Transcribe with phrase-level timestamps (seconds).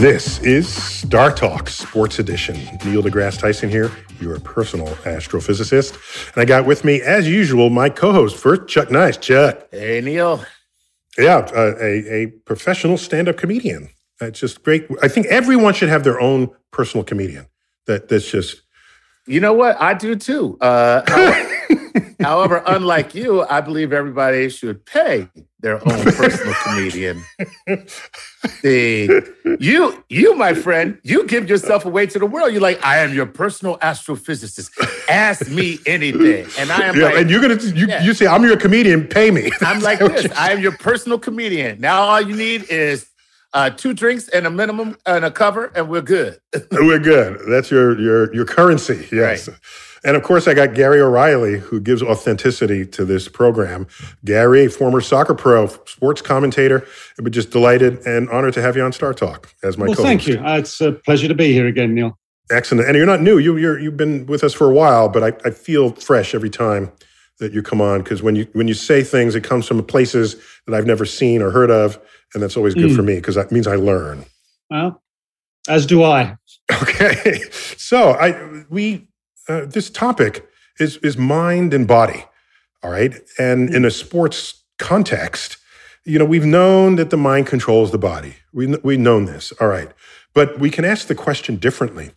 [0.00, 2.54] This is Star Talk Sports Edition.
[2.86, 6.32] Neil deGrasse Tyson here, your personal astrophysicist.
[6.32, 9.18] And I got with me, as usual, my co host first, Chuck Nice.
[9.18, 9.68] Chuck.
[9.70, 10.42] Hey, Neil.
[11.18, 13.90] Yeah, uh, a, a professional stand up comedian.
[14.18, 14.88] That's just great.
[15.02, 17.44] I think everyone should have their own personal comedian.
[17.86, 18.62] That That's just.
[19.26, 19.78] You know what?
[19.78, 20.56] I do too.
[20.62, 21.02] Uh,
[22.20, 25.28] However, unlike you, I believe everybody should pay
[25.60, 27.24] their own personal comedian.
[28.62, 32.52] The you, you, my friend, you give yourself away to the world.
[32.52, 34.70] You're like, I am your personal astrophysicist.
[35.08, 36.96] Ask me anything, and I am.
[36.96, 38.02] Yeah, like, and you're gonna you, yeah.
[38.02, 39.06] you say I'm your comedian.
[39.06, 39.50] Pay me.
[39.60, 40.30] I'm like this.
[40.32, 41.80] I am your personal comedian.
[41.80, 43.06] Now all you need is
[43.52, 46.38] uh, two drinks and a minimum and a cover, and we're good.
[46.72, 47.40] we're good.
[47.48, 49.08] That's your your your currency.
[49.12, 49.48] Yes.
[49.48, 49.58] Right.
[50.04, 53.86] And of course, I got Gary O'Reilly, who gives authenticity to this program.
[54.24, 56.86] Gary, former soccer pro, sports commentator,
[57.18, 60.06] but just delighted and honored to have you on Star Talk as my well, co-host.
[60.06, 60.38] thank you.
[60.40, 62.18] Uh, it's a pleasure to be here again, Neil.
[62.50, 62.88] Excellent.
[62.88, 63.38] And you're not new.
[63.38, 66.50] You, you're, you've been with us for a while, but I, I feel fresh every
[66.50, 66.90] time
[67.38, 70.36] that you come on because when you when you say things, it comes from places
[70.66, 71.98] that I've never seen or heard of,
[72.34, 72.96] and that's always good Mm.
[72.96, 74.24] for me because that means I learn.
[74.68, 75.00] Well,
[75.68, 76.36] as do I.
[76.82, 77.40] Okay,
[77.76, 79.08] so I we
[79.50, 82.24] uh, this topic is is mind and body,
[82.82, 85.56] all right, and in a sports context,
[86.04, 88.36] you know we've known that the mind controls the body.
[88.52, 89.90] We we've known this, all right,
[90.34, 92.12] but we can ask the question differently.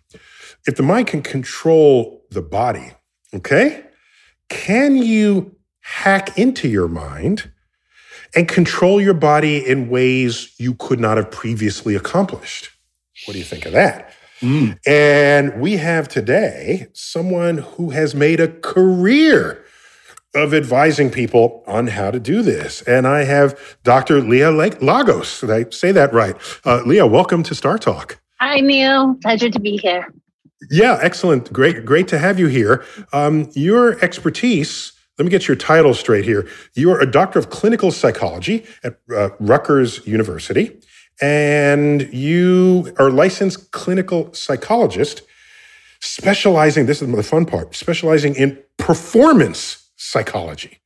[0.67, 2.93] If the mind can control the body,
[3.33, 3.83] okay,
[4.49, 7.51] can you hack into your mind
[8.35, 12.69] and control your body in ways you could not have previously accomplished?
[13.25, 14.13] What do you think of that?
[14.43, 14.77] Mm.
[14.85, 19.63] And we have today someone who has made a career
[20.35, 22.81] of advising people on how to do this.
[22.81, 24.19] And I have Dr.
[24.19, 25.39] Leah Lag- Lagos.
[25.39, 26.35] Did I say that right?
[26.65, 28.19] Uh, Leah, welcome to Star Talk.
[28.41, 29.15] Hi, Neil.
[29.21, 30.13] Pleasure to be here.
[30.69, 31.53] Yeah, excellent.
[31.53, 32.83] Great, great to have you here.
[33.13, 34.91] Um, your expertise.
[35.17, 36.47] Let me get your title straight here.
[36.73, 40.81] You are a doctor of clinical psychology at uh, Rutgers University,
[41.21, 45.21] and you are licensed clinical psychologist,
[46.01, 46.85] specializing.
[46.85, 47.75] This is the fun part.
[47.75, 50.79] Specializing in performance psychology.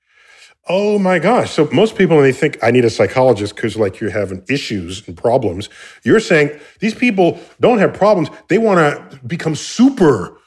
[0.70, 1.52] Oh my gosh.
[1.52, 5.08] So most people, when they think I need a psychologist because like you're having issues
[5.08, 5.70] and problems,
[6.04, 8.30] you're saying these people don't have problems.
[8.50, 10.38] They want to become super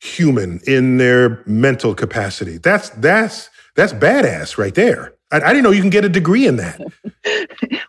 [0.00, 2.58] human in their mental capacity.
[2.58, 5.14] That's, that's, that's badass right there.
[5.34, 6.80] I, I didn't know you can get a degree in that.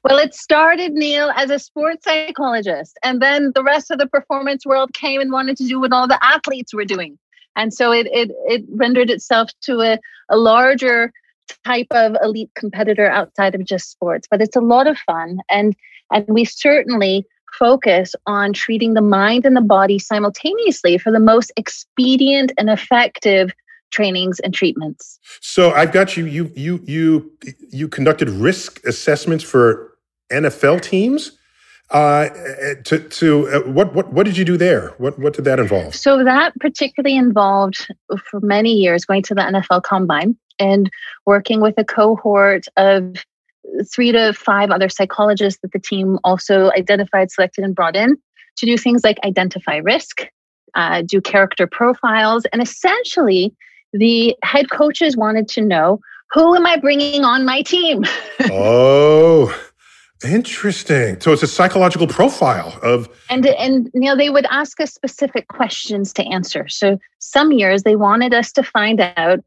[0.06, 2.98] Well, it started, Neil, as a sports psychologist.
[3.04, 6.08] And then the rest of the performance world came and wanted to do what all
[6.08, 7.18] the athletes were doing.
[7.56, 10.00] And so it, it, it rendered itself to a,
[10.30, 11.12] a larger
[11.66, 14.28] type of elite competitor outside of just sports.
[14.30, 15.40] But it's a lot of fun.
[15.50, 15.76] And,
[16.12, 17.26] and we certainly
[17.58, 23.52] focus on treating the mind and the body simultaneously for the most expedient and effective
[23.96, 25.20] trainings and treatments.
[25.42, 26.26] So I've got you.
[26.26, 27.32] You you you
[27.72, 29.98] you conducted risk assessments for
[30.32, 31.32] NFL teams.
[31.92, 32.30] Uh,
[32.84, 34.90] to to uh, what what what did you do there?
[34.98, 35.96] What what did that involve?
[35.96, 37.88] So that particularly involved
[38.30, 40.90] for many years going to the NFL Combine and
[41.28, 43.24] working with a cohort of
[43.94, 48.18] three to five other psychologists that the team also identified, selected, and brought in
[48.58, 50.28] to do things like identify risk,
[50.76, 52.46] uh, do character profiles.
[52.52, 53.54] And essentially,
[53.98, 56.00] the head coaches wanted to know
[56.32, 58.04] who am I bringing on my team?
[58.52, 59.56] oh,
[60.24, 61.20] interesting.
[61.22, 63.08] So it's a psychological profile of.
[63.30, 66.68] And, and, you know, they would ask us specific questions to answer.
[66.68, 69.40] So some years they wanted us to find out.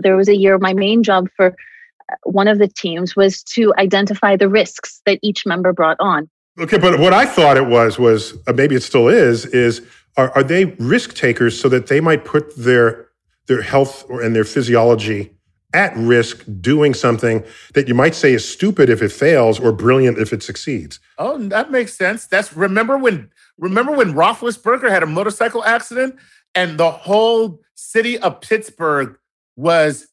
[0.00, 3.72] There was a year, my main job for uh, one of the teams was to
[3.78, 6.28] identify the risks that each member brought on.
[6.58, 9.82] Okay, but what I thought it was was uh, maybe it still is is
[10.16, 13.05] are, are they risk takers so that they might put their
[13.46, 15.32] their health and their physiology
[15.72, 17.44] at risk doing something
[17.74, 21.00] that you might say is stupid if it fails or brilliant if it succeeds.
[21.18, 22.26] Oh, that makes sense.
[22.26, 26.16] That's remember when remember when Roethlisberger had a motorcycle accident
[26.54, 29.18] and the whole city of Pittsburgh
[29.56, 30.08] was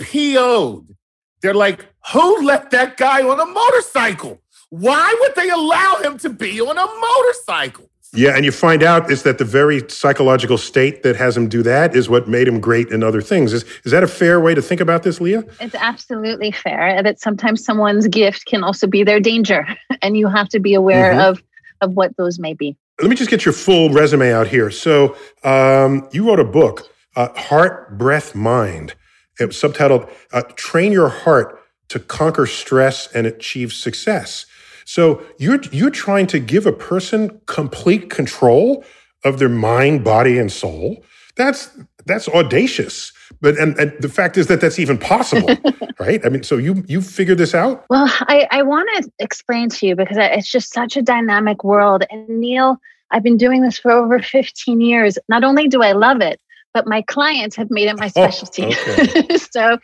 [0.00, 0.94] PO'd.
[1.42, 4.40] They're like, who let that guy on a motorcycle?
[4.70, 7.87] Why would they allow him to be on a motorcycle?
[8.14, 11.62] Yeah, and you find out is that the very psychological state that has him do
[11.64, 13.52] that is what made him great in other things.
[13.52, 15.44] Is is that a fair way to think about this, Leah?
[15.60, 17.02] It's absolutely fair.
[17.02, 19.66] That sometimes someone's gift can also be their danger,
[20.02, 21.20] and you have to be aware mm-hmm.
[21.20, 21.42] of
[21.82, 22.76] of what those may be.
[23.00, 24.70] Let me just get your full resume out here.
[24.70, 25.14] So
[25.44, 28.94] um, you wrote a book, uh, Heart, Breath, Mind.
[29.38, 34.46] It was subtitled uh, "Train Your Heart to Conquer Stress and Achieve Success."
[34.88, 38.82] So you're you're trying to give a person complete control
[39.22, 41.04] of their mind, body, and soul.
[41.36, 41.70] That's
[42.06, 43.12] that's audacious.
[43.42, 45.54] But and, and the fact is that that's even possible,
[46.00, 46.24] right?
[46.24, 47.84] I mean, so you you figured this out.
[47.90, 52.04] Well, I I want to explain to you because it's just such a dynamic world.
[52.10, 52.78] And Neil,
[53.10, 55.18] I've been doing this for over 15 years.
[55.28, 56.40] Not only do I love it,
[56.72, 58.74] but my clients have made it my oh, specialty.
[58.74, 59.36] Oh, okay.
[59.52, 59.78] so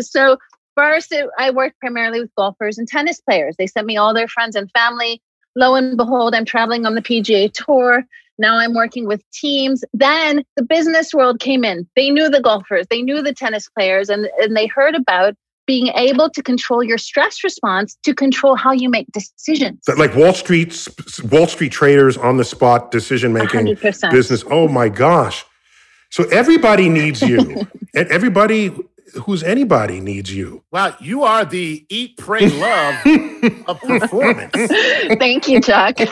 [0.00, 0.38] so
[0.76, 3.56] First, it, I worked primarily with golfers and tennis players.
[3.56, 5.22] They sent me all their friends and family.
[5.56, 8.04] Lo and behold, I'm traveling on the PGA Tour.
[8.38, 9.82] Now I'm working with teams.
[9.94, 11.88] Then the business world came in.
[11.96, 15.34] They knew the golfers, they knew the tennis players, and, and they heard about
[15.66, 19.80] being able to control your stress response to control how you make decisions.
[19.96, 20.86] Like Wall Street,
[21.30, 24.44] Wall Street traders on the spot decision making business.
[24.48, 25.44] Oh my gosh!
[26.10, 28.76] So everybody needs you, and everybody
[29.26, 30.62] who's anybody needs you.
[30.70, 32.94] Wow, you are the eat, pray, love
[33.66, 34.52] of performance.
[35.18, 35.98] Thank you, Chuck.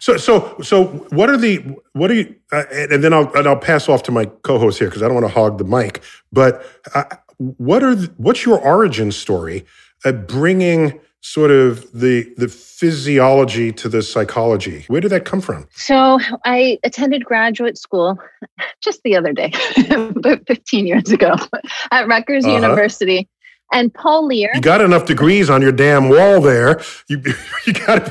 [0.00, 1.58] so, so, so, what are the
[1.92, 2.34] what are you?
[2.50, 5.14] Uh, and then I'll and I'll pass off to my co-host here because I don't
[5.14, 6.02] want to hog the mic.
[6.32, 6.64] But
[6.94, 7.04] uh,
[7.36, 9.66] what are the, what's your origin story
[10.04, 11.00] at bringing?
[11.20, 16.78] Sort of the the physiology to the psychology where did that come from so i
[16.84, 18.16] attended graduate school
[18.80, 19.52] just the other day
[19.90, 21.34] about 15 years ago
[21.90, 22.54] at rutgers uh-huh.
[22.54, 23.28] university
[23.72, 27.20] and paul lehrer you got enough degrees on your damn wall there you
[27.66, 28.08] you got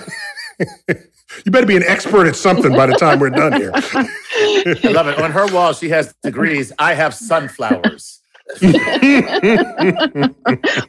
[1.45, 3.71] You better be an expert at something by the time we're done here.
[3.75, 5.19] I love it.
[5.19, 6.71] On her wall, she has degrees.
[6.79, 8.16] I have sunflowers.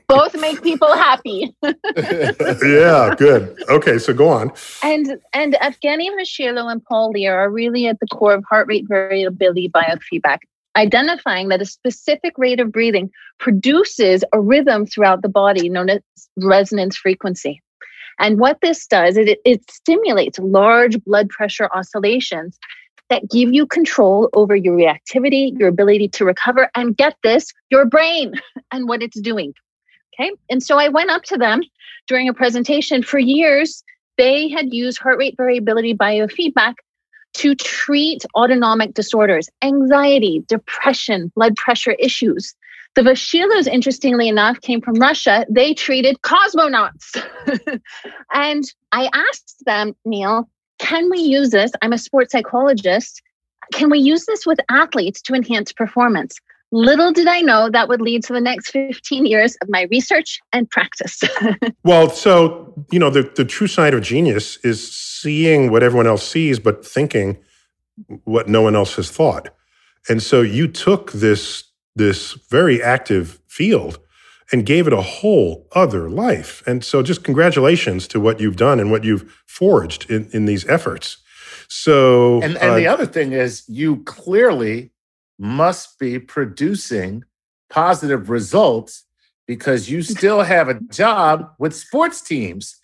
[0.09, 1.53] Both make people happy.
[1.63, 3.57] yeah, good.
[3.69, 4.53] Okay, so go on.
[4.83, 8.85] And and Evgeny Vaschillo and Paul Lehrer are really at the core of heart rate
[8.89, 10.39] variability biofeedback,
[10.77, 13.11] identifying that a specific rate of breathing
[13.41, 16.01] produces a rhythm throughout the body known as
[16.37, 17.61] resonance frequency.
[18.21, 22.59] And what this does is it, it stimulates large blood pressure oscillations
[23.11, 27.85] that give you control over your reactivity, your ability to recover, and get this, your
[27.85, 28.35] brain
[28.73, 29.55] and what it's doing.
[30.15, 30.33] Okay.
[30.51, 31.63] And so I went up to them
[32.07, 33.03] during a presentation.
[33.03, 33.83] For years,
[34.17, 36.75] they had used heart rate variability biofeedback
[37.35, 42.55] to treat autonomic disorders, anxiety, depression, blood pressure issues.
[42.95, 45.47] The Vaschillos, interestingly enough, came from Russia.
[45.49, 47.23] They treated cosmonauts.
[48.35, 50.49] and I asked them, Neil,
[50.79, 51.73] can we use this?
[51.83, 53.23] I'm a sports psychologist.
[53.73, 56.39] Can we use this with athletes to enhance performance?
[56.71, 60.41] Little did I know that would lead to the next 15 years of my research
[60.53, 61.23] and practice.
[61.85, 66.27] well, so, you know, the, the true sign of genius is seeing what everyone else
[66.27, 67.39] sees, but thinking
[68.25, 69.49] what no one else has thought.
[70.09, 71.65] And so you took this,
[71.97, 73.99] this very active field
[74.51, 76.63] and gave it a whole other life.
[76.67, 80.67] And so just congratulations to what you've done and what you've forged in, in these
[80.69, 81.19] efforts.
[81.69, 84.91] So And and uh, the other thing is you clearly
[85.39, 87.25] must be producing
[87.71, 89.05] positive results
[89.47, 92.77] because you still have a job with sports teams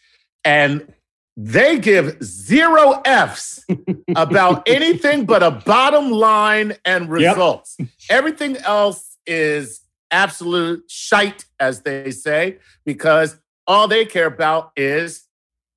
[0.45, 0.93] and
[1.37, 3.65] they give zero F's
[4.17, 7.77] about anything but a bottom line and results.
[7.79, 7.89] Yep.
[8.11, 9.81] Everything else is
[10.11, 15.25] absolute shite, as they say, because all they care about is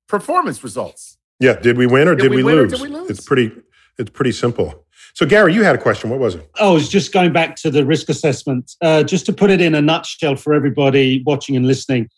[0.08, 1.18] performance results.
[1.40, 2.72] Yeah, did we win or Did did, we we, win or lose?
[2.72, 3.10] did we lose?
[3.10, 3.52] It's pretty
[3.98, 4.84] it's pretty simple.
[5.14, 6.10] So Gary, you had a question.
[6.10, 6.48] What was it?
[6.60, 8.72] Oh, it's just going back to the risk assessment.
[8.80, 12.08] Uh, just to put it in a nutshell for everybody watching and listening,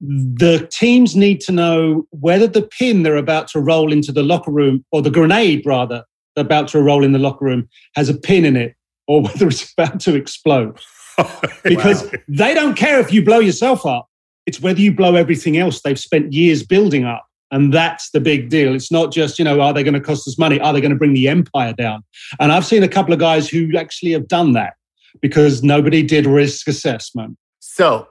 [0.00, 4.50] the teams need to know whether the pin they're about to roll into the locker
[4.50, 8.14] room, or the grenade rather, they're about to roll in the locker room, has a
[8.14, 8.74] pin in it,
[9.06, 10.78] or whether it's about to explode.
[11.64, 12.10] Because Wow.
[12.28, 14.08] they don't care if you blow yourself up.
[14.46, 17.24] It's whether you blow everything else they've spent years building up.
[17.50, 18.74] And that's the big deal.
[18.74, 20.60] It's not just, you know, are they going to cost us money?
[20.60, 22.04] Are they going to bring the empire down?
[22.40, 24.74] And I've seen a couple of guys who actually have done that
[25.20, 27.36] because nobody did risk assessment.
[27.60, 28.08] So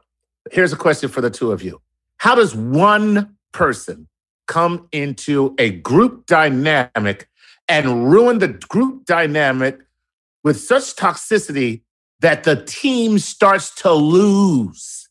[0.51, 1.81] here's a question for the two of you.
[2.17, 4.07] How does one person
[4.47, 7.29] come into a group dynamic
[7.67, 9.79] and ruin the group dynamic
[10.43, 11.81] with such toxicity
[12.21, 15.07] that the team starts to lose?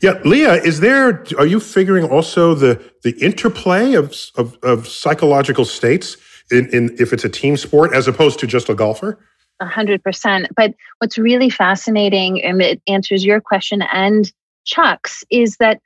[0.00, 1.24] Yeah, Leah, is there?
[1.38, 6.16] Are you figuring also the the interplay of of, of psychological states
[6.50, 9.18] in, in if it's a team sport as opposed to just a golfer?
[9.60, 10.48] A hundred percent.
[10.56, 14.32] But what's really fascinating, and it answers your question and
[14.64, 15.80] Chuck's, is that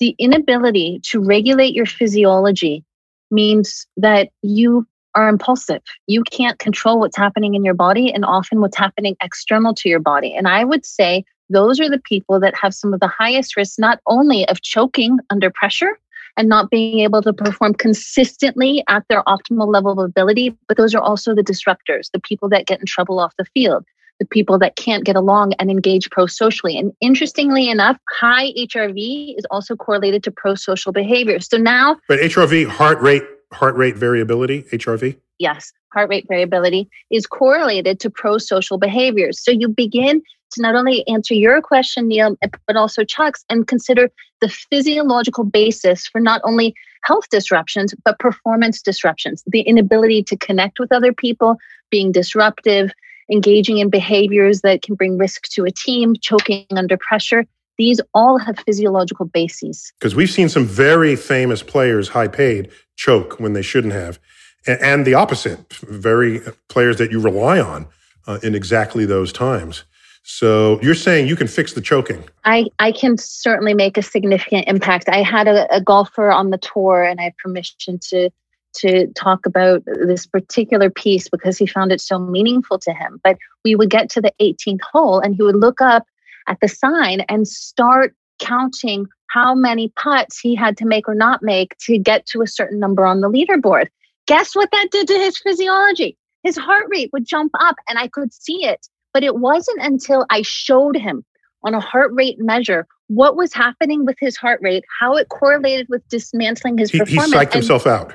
[0.00, 2.84] the inability to regulate your physiology
[3.30, 5.82] means that you are impulsive.
[6.06, 10.00] You can't control what's happening in your body and often what's happening external to your
[10.00, 10.34] body.
[10.34, 13.78] And I would say those are the people that have some of the highest risks,
[13.78, 15.98] not only of choking under pressure
[16.36, 20.94] and not being able to perform consistently at their optimal level of ability, but those
[20.94, 23.84] are also the disruptors, the people that get in trouble off the field,
[24.18, 26.78] the people that can't get along and engage pro socially.
[26.78, 31.38] And interestingly enough, high HRV is also correlated to pro social behavior.
[31.40, 35.16] So now, But HRV, heart rate, heart rate variability, HRV.
[35.38, 39.42] yes, heart rate variability is correlated to pro social behaviors.
[39.42, 44.10] So you begin to not only answer your question, Neil, but also Chuck's, and consider
[44.40, 50.78] the physiological basis for not only health disruptions, but performance disruptions, the inability to connect
[50.78, 51.56] with other people,
[51.90, 52.92] being disruptive,
[53.30, 57.46] engaging in behaviors that can bring risk to a team, choking under pressure.
[57.78, 59.92] These all have physiological bases.
[59.98, 64.18] Because we've seen some very famous players, high paid, choke when they shouldn't have,
[64.66, 67.86] and the opposite, very players that you rely on
[68.26, 69.84] uh, in exactly those times.
[70.24, 72.22] So you're saying you can fix the choking.
[72.44, 75.08] I, I can certainly make a significant impact.
[75.08, 78.30] I had a, a golfer on the tour and I had permission to
[78.74, 83.20] to talk about this particular piece because he found it so meaningful to him.
[83.22, 83.36] But
[83.66, 86.06] we would get to the 18th hole and he would look up
[86.48, 91.42] at the sign and start counting how many putts he had to make or not
[91.42, 93.86] make to get to a certain number on the leaderboard.
[94.26, 96.16] Guess what that did to his physiology?
[96.42, 98.86] His heart rate would jump up and I could see it.
[99.14, 101.24] But it wasn't until I showed him
[101.64, 105.86] on a heart rate measure what was happening with his heart rate, how it correlated
[105.90, 107.34] with dismantling his He, he performance.
[107.34, 108.14] psyched and himself out.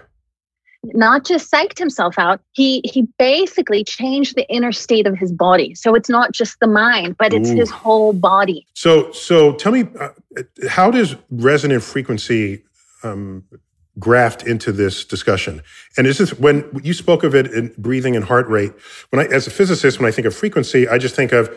[0.94, 5.76] Not just psyched himself out, he he basically changed the inner state of his body.
[5.76, 7.56] So it's not just the mind, but it's Ooh.
[7.56, 8.66] his whole body.
[8.74, 10.10] So, so tell me, uh,
[10.70, 12.64] how does resonant frequency
[13.04, 13.44] um,
[14.00, 15.62] graft into this discussion?
[15.98, 18.74] And is this when you spoke of it in breathing and heart rate?
[19.10, 21.50] When I, as a physicist, when I think of frequency, I just think of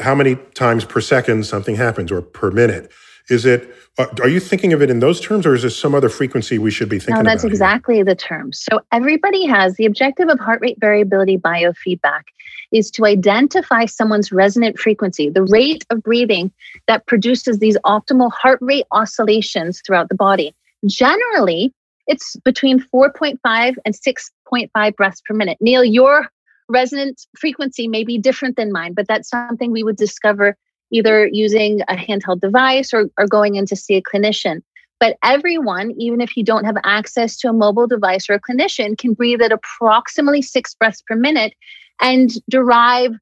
[0.00, 2.90] how many times per second something happens or per minute.
[3.28, 3.74] Is it?
[4.20, 6.70] Are you thinking of it in those terms, or is there some other frequency we
[6.70, 7.30] should be thinking No, about?
[7.30, 7.50] that's here?
[7.50, 8.52] exactly the term.
[8.52, 12.22] So everybody has the objective of heart rate variability biofeedback
[12.70, 16.52] is to identify someone's resonant frequency, the rate of breathing
[16.86, 20.54] that produces these optimal heart rate oscillations throughout the body.
[20.86, 21.72] Generally,
[22.06, 25.58] it's between 4.5 and 6.5 breaths per minute.
[25.60, 26.28] Neil, your
[26.68, 30.56] resonant frequency may be different than mine, but that's something we would discover
[30.90, 34.62] either using a handheld device or, or going in to see a clinician.
[35.00, 38.98] But everyone, even if you don't have access to a mobile device or a clinician,
[38.98, 41.54] can breathe at approximately six breaths per minute
[42.00, 43.12] and derive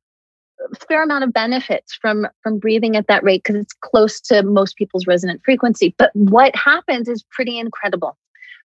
[0.72, 4.42] a fair amount of benefits from, from breathing at that rate because it's close to
[4.42, 5.94] most people's resonant frequency.
[5.98, 8.16] But what happens is pretty incredible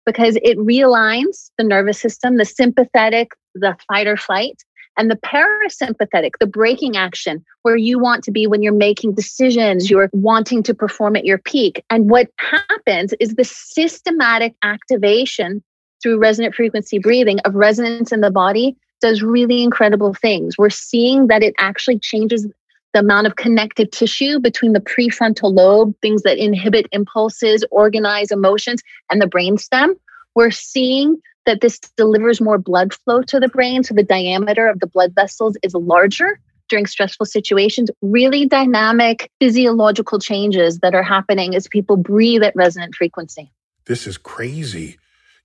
[0.05, 4.63] because it realigns the nervous system, the sympathetic, the fight or flight,
[5.01, 9.89] and the parasympathetic, the braking action, where you want to be when you're making decisions,
[9.89, 11.84] you're wanting to perform at your peak.
[11.89, 15.63] And what happens is the systematic activation
[16.03, 20.55] through resonant frequency breathing of resonance in the body does really incredible things.
[20.55, 22.48] We're seeing that it actually changes
[22.93, 28.84] the amount of connective tissue between the prefrontal lobe, things that inhibit impulses, organize emotions,
[29.10, 29.96] and the brainstem.
[30.36, 31.20] We're seeing
[31.51, 33.84] that this delivers more blood flow to the brain.
[33.84, 36.39] So the diameter of the blood vessels is larger
[36.70, 37.91] during stressful situations.
[38.01, 43.51] Really dynamic physiological changes that are happening as people breathe at resonant frequency.
[43.86, 44.98] This is crazy.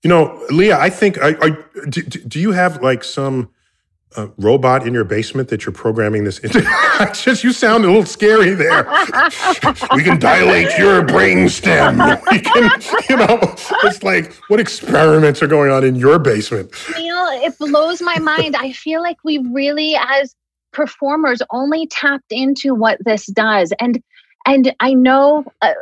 [0.05, 1.57] You know, Leah, I think, I, I,
[1.89, 3.51] do, do you have like some
[4.15, 6.61] uh, robot in your basement that you're programming this into?
[7.13, 8.85] just you sound a little scary there.
[9.95, 11.97] we can dilate your brainstem.
[12.31, 12.71] We can,
[13.09, 13.39] you know,
[13.85, 16.71] it's like what experiments are going on in your basement?
[16.97, 18.57] Neil, it blows my mind.
[18.57, 20.35] I feel like we really, as
[20.73, 24.03] performers, only tapped into what this does, and
[24.47, 25.73] and I know uh,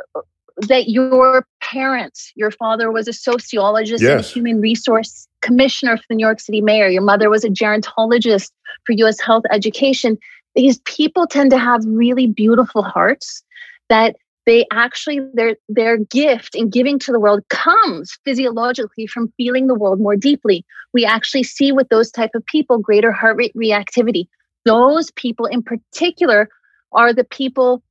[0.67, 4.11] that your parents, your father was a sociologist yes.
[4.11, 6.87] and a human resource commissioner for the New York City mayor.
[6.87, 8.51] Your mother was a gerontologist
[8.85, 10.17] for US health education.
[10.55, 13.43] These people tend to have really beautiful hearts
[13.89, 14.15] that
[14.47, 19.75] they actually their their gift in giving to the world comes physiologically from feeling the
[19.75, 24.27] world more deeply we actually see with those type of people greater heart rate reactivity
[24.63, 26.47] those people in particular
[26.91, 27.81] are the people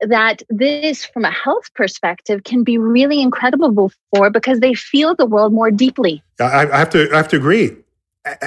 [0.00, 5.26] that this, from a health perspective, can be really incredible for because they feel the
[5.26, 6.22] world more deeply.
[6.40, 7.76] I, I have to, I have to agree.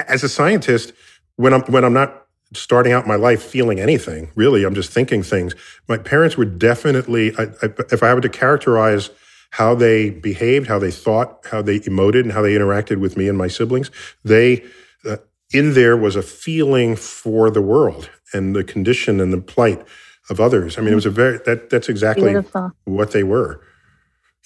[0.08, 0.92] As a scientist,
[1.36, 5.22] when I'm when I'm not starting out my life feeling anything, really, I'm just thinking
[5.22, 5.54] things.
[5.86, 9.10] My parents were definitely, I, I, if I were to characterize
[9.50, 13.28] how they behaved, how they thought, how they emoted, and how they interacted with me
[13.28, 13.90] and my siblings,
[14.24, 14.64] they
[15.06, 15.16] uh,
[15.52, 19.86] in there was a feeling for the world and the condition and the plight
[20.30, 20.78] of others.
[20.78, 22.72] I mean, it was a very that that's exactly Beautiful.
[22.84, 23.60] what they were.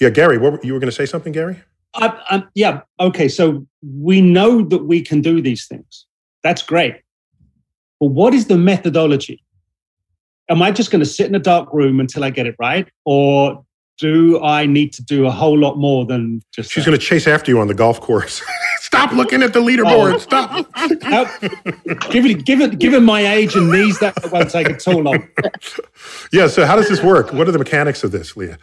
[0.00, 1.60] Yeah, Gary, what you were going to say something, Gary?
[1.94, 2.80] I, I, yeah.
[2.98, 3.28] Okay.
[3.28, 6.06] So we know that we can do these things.
[6.42, 6.96] That's great.
[8.00, 9.42] But what is the methodology?
[10.48, 12.88] Am I just going to sit in a dark room until I get it right,
[13.04, 13.64] or
[13.98, 16.72] do I need to do a whole lot more than just?
[16.72, 18.42] She's going to chase after you on the golf course.
[18.92, 20.12] Stop looking at the leaderboard.
[20.12, 20.18] Oh.
[20.18, 20.50] Stop.
[22.10, 25.26] give it, give it, given my age and knees, that won't take it too long.
[26.30, 26.46] yeah.
[26.46, 27.32] So, how does this work?
[27.32, 28.58] What are the mechanics of this, Leah?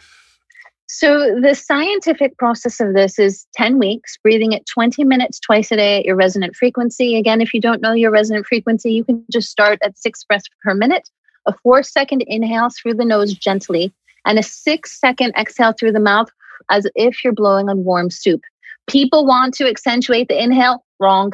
[0.86, 5.76] So, the scientific process of this is 10 weeks, breathing at 20 minutes twice a
[5.76, 7.16] day at your resonant frequency.
[7.16, 10.48] Again, if you don't know your resonant frequency, you can just start at six breaths
[10.62, 11.10] per minute,
[11.46, 13.92] a four second inhale through the nose gently,
[14.24, 16.30] and a six second exhale through the mouth
[16.70, 18.42] as if you're blowing on warm soup.
[18.90, 21.32] People want to accentuate the inhale, wrong.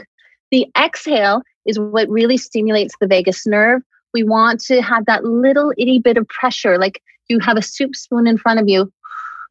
[0.51, 3.83] The exhale is what really stimulates the vagus nerve.
[4.15, 7.97] We want to have that little itty bit of pressure, like you have a soup
[7.97, 8.93] spoon in front of you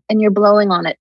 [0.09, 0.97] and you're blowing on it.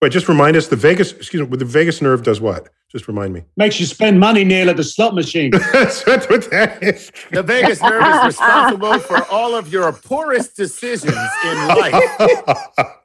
[0.00, 2.68] But just remind us the vagus, excuse me, the vagus nerve does what?
[2.92, 3.44] Just remind me.
[3.56, 5.50] Makes you spend money, Neil, at the slot machine.
[5.72, 7.10] That's what that is.
[7.32, 12.04] The vagus nerve is responsible for all of your poorest decisions in life.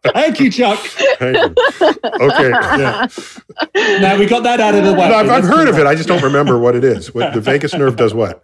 [0.13, 0.80] Thank you, Chuck.
[1.17, 1.56] Thank you.
[1.82, 2.49] Okay.
[2.49, 3.08] Yeah.
[3.99, 5.10] Now we got that out of the way.
[5.10, 5.88] No, I've, I've heard of it.
[5.88, 7.13] I just don't remember what it is.
[7.13, 8.43] What, the vagus nerve does what?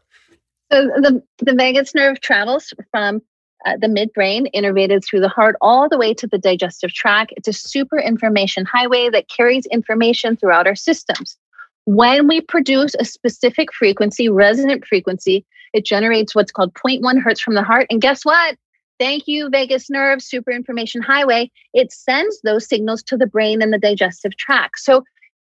[0.72, 3.22] So the, the vagus nerve travels from
[3.66, 7.34] uh, the midbrain, innervated through the heart, all the way to the digestive tract.
[7.38, 11.38] It's a super information highway that carries information throughout our systems.
[11.86, 17.56] When we produce a specific frequency, resonant frequency, it generates what's called 0.1 hertz from
[17.56, 17.88] the heart.
[17.90, 18.58] And guess what?
[19.00, 21.52] Thank you, vagus nerve, super information highway.
[21.74, 24.80] It sends those signals to the brain and the digestive tract.
[24.80, 25.04] So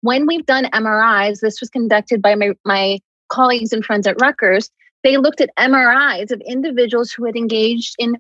[0.03, 4.71] when we've done MRIs, this was conducted by my, my colleagues and friends at Rutgers,
[5.03, 8.17] they looked at MRIs of individuals who had engaged in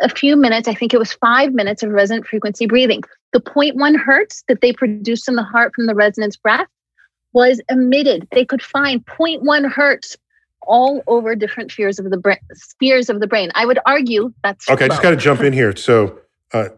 [0.00, 3.02] a few minutes, I think it was five minutes of resonant frequency breathing.
[3.32, 6.66] The 0.1 hertz that they produced in the heart from the resonance breath
[7.32, 8.28] was emitted.
[8.32, 10.16] They could find 0.1 hertz
[10.62, 12.38] all over different spheres of the brain.
[12.52, 13.50] Spheres of the brain.
[13.54, 14.84] I would argue that's okay.
[14.84, 14.86] Low.
[14.86, 15.74] I just got to jump in here.
[15.76, 16.20] So,
[16.52, 16.68] uh,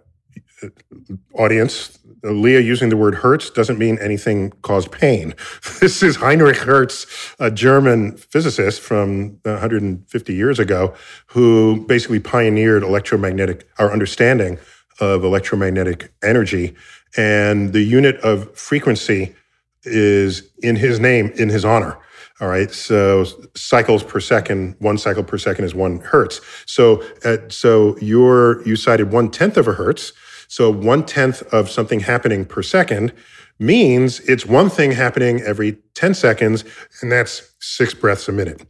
[1.34, 5.34] audience, Leah using the word Hertz doesn't mean anything caused pain.
[5.80, 7.06] This is Heinrich Hertz,
[7.38, 10.94] a German physicist from 150 years ago,
[11.26, 14.58] who basically pioneered electromagnetic, our understanding
[15.00, 16.74] of electromagnetic energy.
[17.16, 19.34] And the unit of frequency
[19.82, 21.98] is in his name, in his honor.
[22.40, 22.70] All right.
[22.72, 26.40] So cycles per second, one cycle per second is one hertz.
[26.66, 30.12] So, uh, so you're, you cited one tenth of a hertz.
[30.54, 33.12] So one tenth of something happening per second
[33.58, 36.62] means it's one thing happening every 10 seconds,
[37.02, 38.64] and that's six breaths a minute.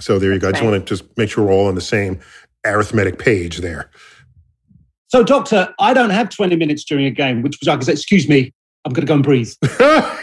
[0.00, 0.48] So there you go.
[0.48, 2.20] I just want to just make sure we're all on the same
[2.64, 3.90] arithmetic page there.
[5.08, 7.92] So, doctor, I don't have 20 minutes during a game, which was I could say,
[7.92, 8.54] excuse me,
[8.86, 9.52] I'm going to go and breathe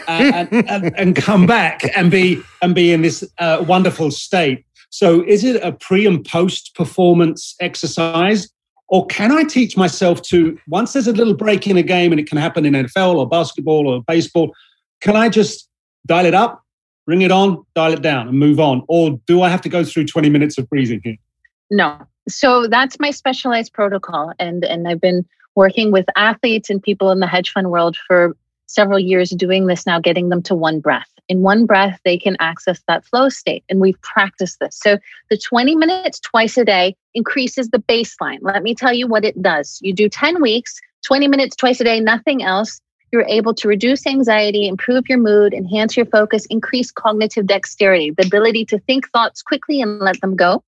[0.08, 4.66] and, and, and, come back and be and be in this uh, wonderful state.
[4.90, 8.48] So, is it a pre and post performance exercise,
[8.88, 12.20] or can I teach myself to, once there's a little break in a game and
[12.20, 14.54] it can happen in NFL or basketball or baseball,
[15.00, 15.68] can I just
[16.06, 16.62] dial it up,
[17.06, 18.82] bring it on, dial it down and move on?
[18.88, 21.16] Or do I have to go through 20 minutes of breathing here?
[21.70, 21.98] No.
[22.28, 24.32] So that's my specialized protocol.
[24.38, 28.36] And, and I've been working with athletes and people in the hedge fund world for
[28.66, 31.08] several years doing this now, getting them to one breath.
[31.28, 33.64] In one breath, they can access that flow state.
[33.68, 34.78] And we've practiced this.
[34.82, 34.98] So
[35.30, 38.38] the 20 minutes twice a day increases the baseline.
[38.42, 39.78] Let me tell you what it does.
[39.82, 42.80] You do 10 weeks, 20 minutes twice a day, nothing else.
[43.12, 48.26] You're able to reduce anxiety, improve your mood, enhance your focus, increase cognitive dexterity, the
[48.26, 50.64] ability to think thoughts quickly and let them go.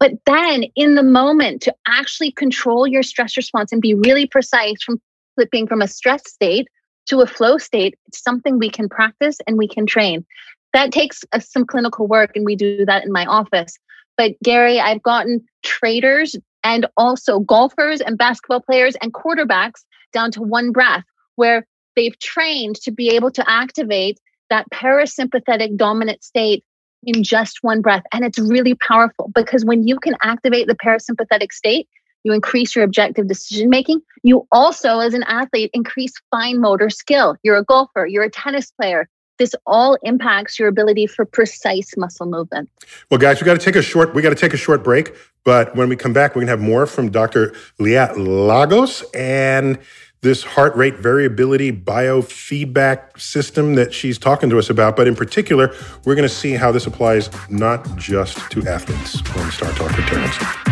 [0.00, 4.82] But then in the moment, to actually control your stress response and be really precise
[4.82, 5.00] from
[5.36, 6.66] flipping from a stress state
[7.06, 10.24] to a flow state, it's something we can practice and we can train.
[10.72, 13.78] That takes uh, some clinical work, and we do that in my office.
[14.16, 20.42] But Gary, I've gotten traders and also golfers and basketball players and quarterbacks down to
[20.42, 21.04] one breath,
[21.36, 24.18] where they've trained to be able to activate
[24.50, 26.64] that parasympathetic dominant state
[27.04, 28.02] in just one breath.
[28.12, 31.88] And it's really powerful because when you can activate the parasympathetic state,
[32.24, 34.00] you increase your objective decision making.
[34.22, 37.36] You also, as an athlete, increase fine motor skill.
[37.42, 39.08] You're a golfer, you're a tennis player.
[39.38, 42.70] This all impacts your ability for precise muscle movement.
[43.10, 44.14] Well, guys, we got to take a short.
[44.14, 45.14] We got to take a short break.
[45.44, 47.54] But when we come back, we're gonna have more from Dr.
[47.80, 49.78] Leah Lagos and
[50.20, 54.94] this heart rate variability biofeedback system that she's talking to us about.
[54.94, 59.50] But in particular, we're going to see how this applies not just to athletes when
[59.50, 60.71] Star Talk returns.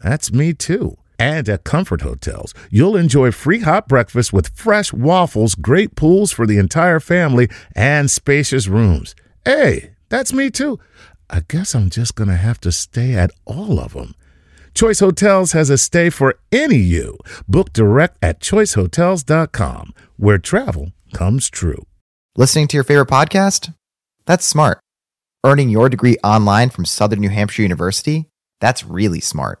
[0.00, 0.96] That's me too.
[1.18, 6.46] And at Comfort Hotels, you'll enjoy free hot breakfast with fresh waffles, great pools for
[6.46, 9.16] the entire family, and spacious rooms.
[9.44, 10.78] Hey, that's me too.
[11.28, 14.14] I guess I'm just going to have to stay at all of them.
[14.74, 17.18] Choice Hotels has a stay for any you.
[17.48, 21.84] Book direct at choicehotels.com, where travel comes true.
[22.36, 23.74] Listening to your favorite podcast?
[24.24, 24.78] That's smart.
[25.44, 28.26] Earning your degree online from Southern New Hampshire University?
[28.60, 29.60] That's really smart.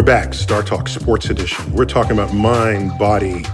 [0.00, 1.74] We're back, Star Talk Sports Edition.
[1.74, 3.44] We're talking about mind, body,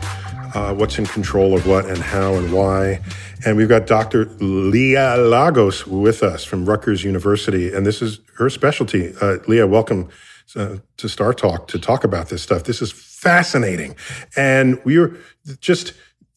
[0.55, 3.01] uh, what's in control of what and how and why.
[3.45, 4.27] And we've got Dr.
[4.39, 9.13] Leah Lagos with us from Rutgers University, and this is her specialty.
[9.21, 10.09] Uh, Leah, welcome
[10.55, 12.63] uh, to Star Talk to talk about this stuff.
[12.63, 13.97] This is fascinating.
[14.37, 15.17] And we're
[15.61, 15.95] just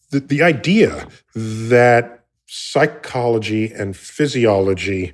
[0.10, 5.14] the, the idea that psychology and physiology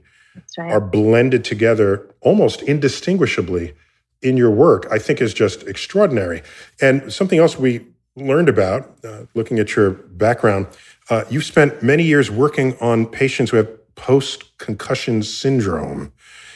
[0.58, 0.72] right.
[0.72, 3.74] are blended together almost indistinguishably
[4.22, 6.42] in your work, I think is just extraordinary.
[6.82, 10.68] And something else we learned about, uh, looking at your background,
[11.10, 16.12] uh, you've spent many years working on patients who have post concussion syndrome.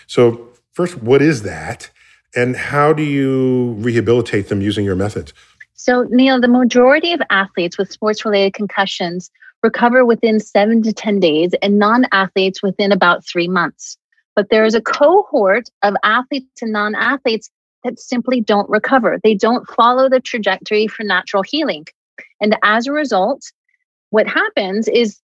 [0.08, 1.89] So, first, what is that?
[2.36, 5.34] And how do you rehabilitate them using your methods?
[5.74, 9.32] So, Neil, the majority of athletes with sports related concussions
[9.63, 13.98] recover within seven to 10 days, and non athletes within about three months.
[14.39, 17.49] But there is a cohort of athletes and non athletes
[17.84, 19.19] that simply don't recover.
[19.21, 21.88] They don't follow the trajectory for natural healing.
[22.39, 23.52] And as a result,
[24.12, 25.19] what happens is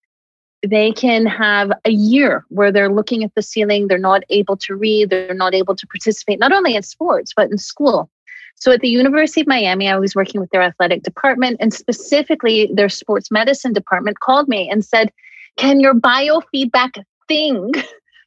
[0.68, 4.76] they can have a year where they're looking at the ceiling, they're not able to
[4.76, 8.10] read, they're not able to participate, not only in sports, but in school.
[8.56, 12.70] So at the University of Miami, I was working with their athletic department and specifically
[12.74, 15.14] their sports medicine department called me and said,
[15.56, 17.72] Can your biofeedback thing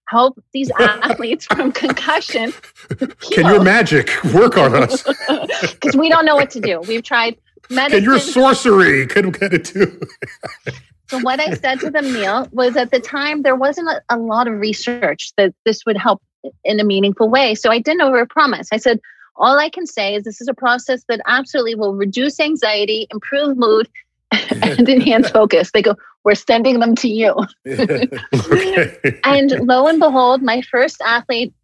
[0.08, 2.52] help these athletes from concussion?
[3.32, 5.04] Can your magic work on us?
[5.72, 6.80] Because we don't know what to do.
[6.80, 7.36] We've tried
[7.70, 8.00] medicine.
[8.00, 10.00] Can your sorcery can get it too?
[11.08, 14.18] So what I said to them, Neil, was at the time there wasn't a, a,
[14.18, 16.22] lot of research that this would help
[16.64, 17.54] in a meaningful way.
[17.54, 18.68] So I didn't overpromise.
[18.72, 19.00] I said,
[19.36, 23.56] all I can say is this is a process that absolutely will reduce anxiety, improve
[23.56, 23.88] mood,
[24.32, 25.70] and enhance focus.
[25.72, 25.96] They go,
[26.28, 27.34] we're sending them to you.
[27.66, 28.98] okay.
[29.24, 31.54] And lo and behold, my first athlete,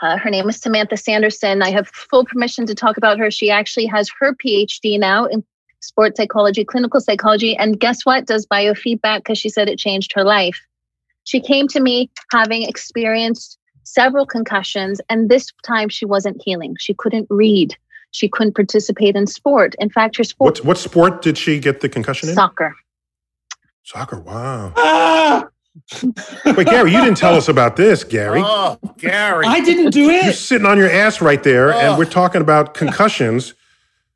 [0.00, 1.60] uh, her name is Samantha Sanderson.
[1.60, 3.30] I have full permission to talk about her.
[3.30, 5.44] She actually has her PhD now in
[5.80, 8.24] sports psychology, clinical psychology, and guess what?
[8.24, 10.62] Does biofeedback because she said it changed her life.
[11.24, 16.74] She came to me having experienced several concussions, and this time she wasn't healing.
[16.78, 17.76] She couldn't read.
[18.12, 19.74] She couldn't participate in sport.
[19.78, 20.60] In fact, her sport.
[20.60, 22.34] What, what sport did she get the concussion in?
[22.34, 22.74] Soccer.
[23.86, 24.72] Soccer, wow.
[24.76, 25.46] Ah!
[26.44, 28.42] Wait, Gary, you didn't tell us about this, Gary.
[28.44, 29.46] Oh, Gary.
[29.46, 30.24] I didn't do it.
[30.24, 31.78] You're sitting on your ass right there, oh.
[31.78, 33.54] and we're talking about concussions.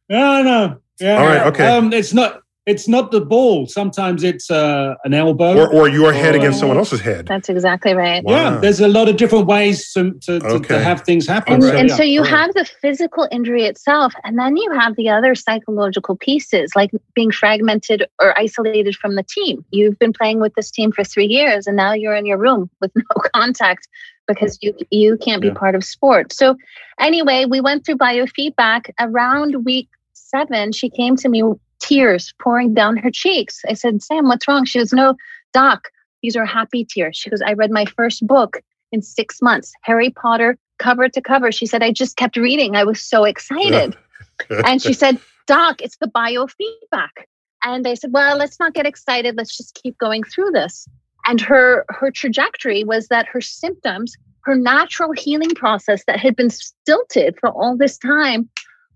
[0.08, 0.80] No, no.
[0.98, 1.20] Yeah.
[1.20, 1.46] All right.
[1.46, 1.68] Okay.
[1.68, 2.39] Um, it's not.
[2.66, 3.66] It's not the ball.
[3.66, 7.26] Sometimes it's uh, an elbow, or, or your head or, against someone else's head.
[7.26, 8.22] That's exactly right.
[8.22, 8.32] Wow.
[8.32, 10.74] Yeah, there's a lot of different ways to to, to, okay.
[10.74, 11.54] to have things happen.
[11.54, 11.96] And, so, and yeah.
[11.96, 16.72] so you have the physical injury itself, and then you have the other psychological pieces,
[16.76, 19.64] like being fragmented or isolated from the team.
[19.70, 22.68] You've been playing with this team for three years, and now you're in your room
[22.80, 23.88] with no contact
[24.28, 25.54] because you you can't be yeah.
[25.54, 26.32] part of sport.
[26.32, 26.56] So
[26.98, 31.42] anyway, we went through biofeedback around week seven, she came to me,
[31.80, 33.60] tears pouring down her cheeks.
[33.68, 34.64] I said, Sam, what's wrong?
[34.64, 35.14] She goes, No,
[35.52, 35.88] doc,
[36.22, 37.16] these are happy tears.
[37.16, 38.62] She goes, I read my first book
[38.92, 41.52] in six months, Harry Potter, cover to cover.
[41.52, 42.76] She said, I just kept reading.
[42.76, 43.96] I was so excited.
[44.50, 47.24] and she said, Doc, it's the biofeedback.
[47.64, 49.36] And I said, Well, let's not get excited.
[49.36, 50.86] Let's just keep going through this.
[51.26, 56.50] And her her trajectory was that her symptoms, her natural healing process that had been
[56.50, 58.48] stilted for all this time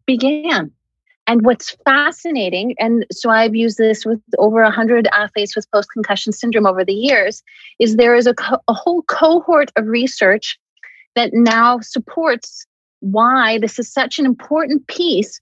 [0.06, 0.72] began.
[1.26, 6.32] And what's fascinating, and so I've used this with over 100 athletes with post concussion
[6.32, 7.42] syndrome over the years,
[7.78, 10.58] is there is a, co- a whole cohort of research
[11.14, 12.66] that now supports
[13.00, 15.40] why this is such an important piece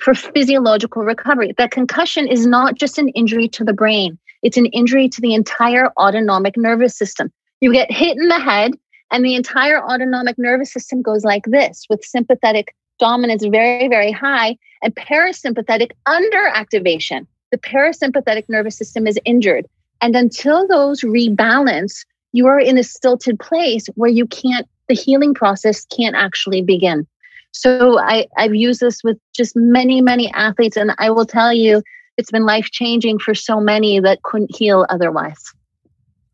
[0.00, 1.54] for physiological recovery.
[1.58, 5.34] That concussion is not just an injury to the brain, it's an injury to the
[5.34, 7.32] entire autonomic nervous system.
[7.60, 8.72] You get hit in the head,
[9.10, 14.56] and the entire autonomic nervous system goes like this with sympathetic dominance very, very high,
[14.82, 17.26] and parasympathetic underactivation.
[17.50, 19.66] The parasympathetic nervous system is injured.
[20.00, 25.34] And until those rebalance, you are in a stilted place where you can't, the healing
[25.34, 27.06] process can't actually begin.
[27.52, 31.82] So I, I've used this with just many, many athletes, and I will tell you,
[32.18, 35.52] it's been life changing for so many that couldn't heal otherwise.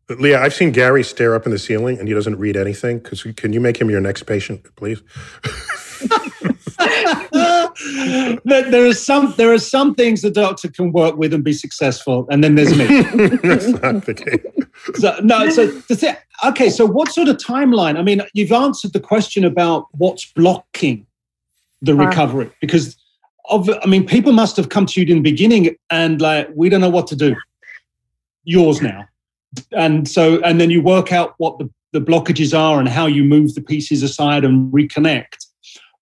[0.09, 2.99] Leah, I've seen Gary stare up in the ceiling and he doesn't read anything.
[2.99, 5.01] Because can you make him your next patient, please?
[8.45, 12.27] there are some there are some things the doctor can work with and be successful,
[12.29, 12.85] and then there's me.
[13.43, 14.99] That's not the case.
[14.99, 16.69] So, no, so the thing, okay.
[16.69, 17.97] So, what sort of timeline?
[17.97, 21.05] I mean, you've answered the question about what's blocking
[21.81, 22.97] the recovery because
[23.49, 23.69] of.
[23.69, 26.81] I mean, people must have come to you in the beginning and like, we don't
[26.81, 27.35] know what to do.
[28.45, 29.05] Yours now,
[29.71, 33.23] and so and then you work out what the the blockages are and how you
[33.23, 35.42] move the pieces aside and reconnect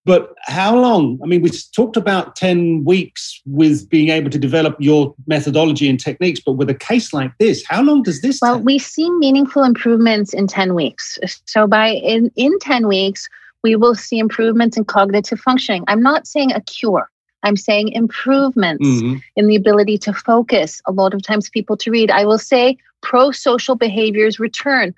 [0.03, 1.19] but how long?
[1.23, 5.99] I mean, we talked about 10 weeks with being able to develop your methodology and
[5.99, 8.65] techniques, but with a case like this, how long does this Well, take?
[8.65, 11.19] we see meaningful improvements in 10 weeks.
[11.45, 13.29] So by in, in 10 weeks,
[13.63, 15.83] we will see improvements in cognitive functioning.
[15.87, 17.09] I'm not saying a cure.
[17.43, 19.17] I'm saying improvements mm-hmm.
[19.35, 20.81] in the ability to focus.
[20.87, 22.11] A lot of times people to read.
[22.11, 24.93] I will say pro-social behaviors return.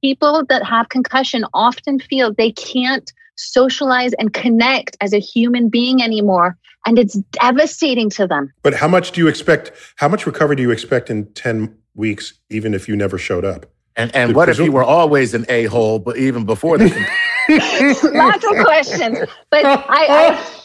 [0.00, 6.02] People that have concussion often feel they can't socialize and connect as a human being
[6.02, 6.56] anymore.
[6.86, 8.52] And it's devastating to them.
[8.62, 9.72] But how much do you expect?
[9.96, 13.66] How much recovery do you expect in 10 weeks, even if you never showed up?
[13.96, 16.90] And, and what presume- if you were always an a hole, but even before that?
[18.14, 19.18] Lots of questions.
[19.50, 20.58] But I, I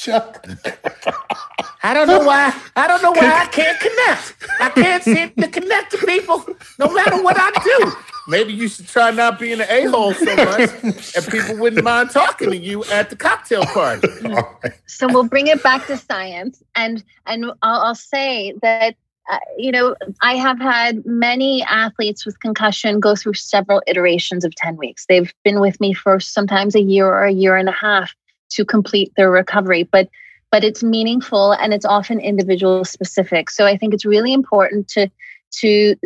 [0.00, 0.46] Chuck.
[1.82, 2.58] I don't know why.
[2.74, 4.34] I don't know why I can't connect.
[4.58, 6.42] I can't seem to connect to people
[6.78, 7.92] no matter what I do.
[8.28, 12.10] maybe you should try not being an a hole so much, and people wouldn't mind
[12.10, 14.08] talking to you at the cocktail party.
[14.86, 18.96] So we'll bring it back to science, and and I'll, I'll say that
[19.30, 24.54] uh, you know, I have had many athletes with concussion go through several iterations of
[24.56, 25.06] 10 weeks.
[25.08, 28.14] They've been with me for sometimes a year or a year and a half
[28.50, 30.08] to complete their recovery, but
[30.50, 33.50] but it's meaningful and it's often individual specific.
[33.50, 35.08] So I think it's really important to
[35.60, 35.96] to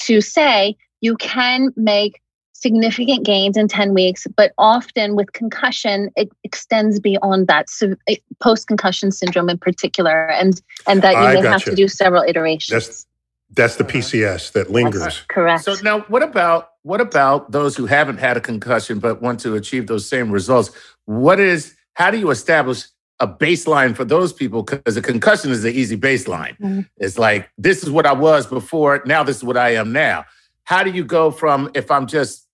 [0.00, 2.20] to say you can make
[2.52, 7.70] significant gains in 10 weeks, but often with concussion, it extends beyond that.
[7.70, 11.70] So eh, post concussion syndrome in particular, and and that you I may have you.
[11.70, 12.86] to do several iterations.
[12.86, 13.06] That's
[13.50, 13.98] that's the uh-huh.
[13.98, 15.02] PCS that lingers.
[15.02, 15.64] That's correct.
[15.64, 19.54] So now what about what about those who haven't had a concussion but want to
[19.54, 20.70] achieve those same results?
[21.06, 22.84] What is how do you establish
[23.18, 26.56] a baseline for those people because a concussion is an easy baseline.
[26.58, 26.82] Mm-hmm.
[26.98, 30.24] It's like this is what I was before, now this is what I am now.
[30.62, 32.46] How do you go from if I'm just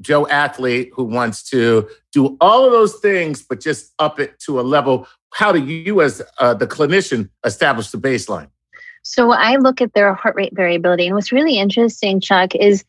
[0.00, 4.58] Joe athlete who wants to do all of those things, but just up it to
[4.58, 5.06] a level.
[5.32, 8.48] How do you, as uh, the clinician, establish the baseline?
[9.02, 11.06] So I look at their heart rate variability.
[11.06, 12.84] And what's really interesting, Chuck, is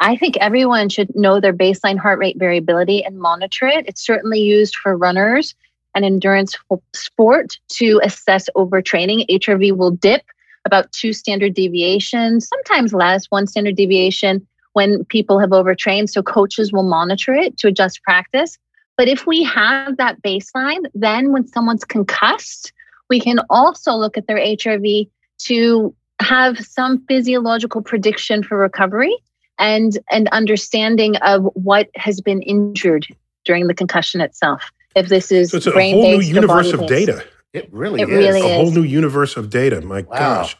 [0.00, 3.86] I think everyone should know their baseline heart rate variability and monitor it.
[3.86, 5.54] It's certainly used for runners
[5.94, 6.56] and endurance
[6.94, 9.26] sport to assess overtraining.
[9.28, 10.22] HRV will dip
[10.64, 16.10] about two standard deviations, sometimes less, one standard deviation when people have overtrained.
[16.10, 18.58] So coaches will monitor it to adjust practice.
[18.96, 22.72] But if we have that baseline, then when someone's concussed,
[23.08, 25.08] we can also look at their HRV
[25.44, 29.14] to have some physiological prediction for recovery
[29.58, 33.06] and and understanding of what has been injured
[33.44, 34.70] during the concussion itself.
[34.94, 37.24] If this is so it's a whole new universe of data.
[37.52, 39.80] It really it is really a whole new universe of data.
[39.80, 40.18] My wow.
[40.18, 40.56] gosh.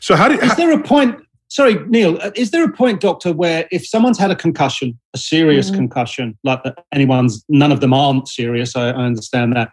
[0.00, 3.32] So how did is there a point sorry, Neil, uh, is there a point, doctor,
[3.32, 5.76] where if someone's had a concussion, a serious mm-hmm.
[5.76, 9.72] concussion, like anyone's, none of them aren't serious, I, I, understand that.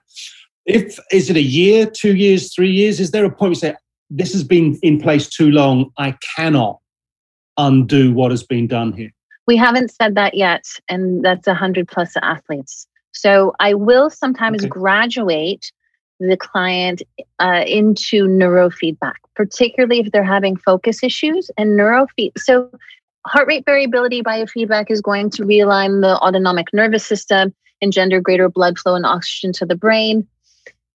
[0.65, 2.99] If is it a year, two years, three years?
[2.99, 3.75] Is there a point where you say
[4.09, 5.91] this has been in place too long?
[5.99, 6.79] I cannot
[7.57, 9.11] undo what has been done here.
[9.47, 12.87] We haven't said that yet, and that's a hundred plus athletes.
[13.11, 14.69] So I will sometimes okay.
[14.69, 15.71] graduate
[16.19, 17.01] the client
[17.39, 22.31] uh, into neurofeedback, particularly if they're having focus issues and neurofeed.
[22.37, 22.69] So,
[23.27, 28.77] heart rate variability biofeedback is going to realign the autonomic nervous system, engender greater blood
[28.77, 30.27] flow and oxygen to the brain.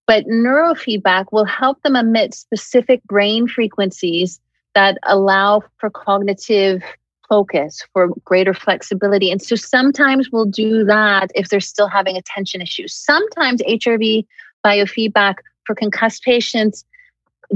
[0.06, 4.40] But neurofeedback will help them emit specific brain frequencies
[4.74, 6.82] that allow for cognitive
[7.28, 9.30] focus, for greater flexibility.
[9.30, 12.94] And so sometimes we'll do that if they're still having attention issues.
[12.94, 14.26] Sometimes HRV
[14.64, 16.84] biofeedback for concussed patients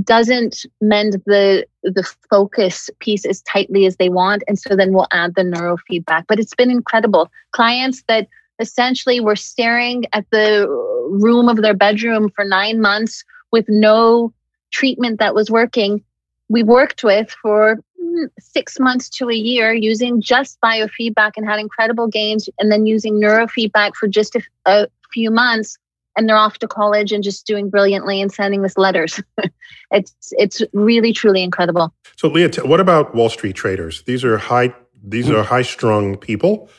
[0.03, 5.07] doesn't mend the the focus piece as tightly as they want and so then we'll
[5.12, 8.27] add the neurofeedback but it's been incredible clients that
[8.59, 10.66] essentially were staring at the
[11.11, 14.33] room of their bedroom for 9 months with no
[14.72, 16.03] treatment that was working
[16.48, 21.59] we worked with for mm, 6 months to a year using just biofeedback and had
[21.59, 25.78] incredible gains and then using neurofeedback for just a, a few months
[26.16, 29.20] and they're off to college and just doing brilliantly and sending us letters.
[29.90, 31.92] it's it's really truly incredible.
[32.16, 34.02] So Leah, what about Wall Street traders?
[34.02, 36.70] These are high these are high strung people.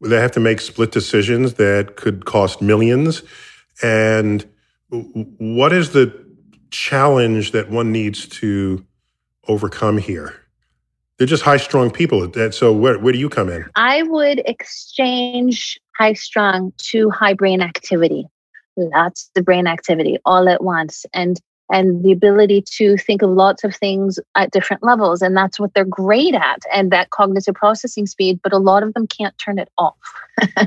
[0.00, 3.22] They have to make split decisions that could cost millions.
[3.82, 4.46] And
[4.88, 6.24] what is the
[6.70, 8.84] challenge that one needs to
[9.48, 10.34] overcome here?
[11.18, 12.30] They're just high strung people.
[12.50, 13.66] So where, where do you come in?
[13.76, 18.26] I would exchange high strung to high brain activity
[18.76, 21.40] lots of brain activity all at once and
[21.72, 25.72] and the ability to think of lots of things at different levels and that's what
[25.74, 29.58] they're great at and that cognitive processing speed but a lot of them can't turn
[29.58, 29.96] it off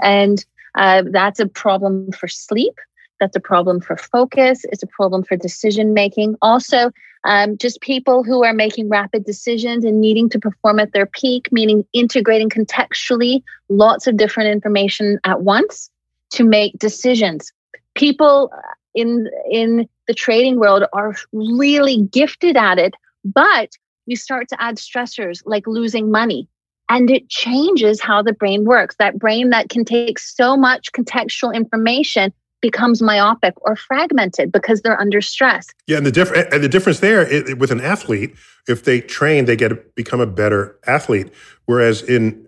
[0.00, 0.44] and
[0.76, 2.74] uh, that's a problem for sleep
[3.20, 6.90] that's a problem for focus it's a problem for decision making also
[7.24, 11.48] um, just people who are making rapid decisions and needing to perform at their peak
[11.50, 15.90] meaning integrating contextually lots of different information at once
[16.30, 17.52] to make decisions.
[17.94, 18.50] People
[18.94, 22.94] in in the trading world are really gifted at it,
[23.24, 23.70] but
[24.06, 26.48] you start to add stressors like losing money
[26.88, 28.96] and it changes how the brain works.
[28.98, 32.32] That brain that can take so much contextual information
[32.68, 35.64] becomes myopic or fragmented because they're under stress.
[35.86, 38.34] Yeah, and the difference and the difference there it, with an athlete,
[38.66, 40.60] if they train, they get become a better
[40.96, 41.28] athlete.
[41.66, 42.46] Whereas in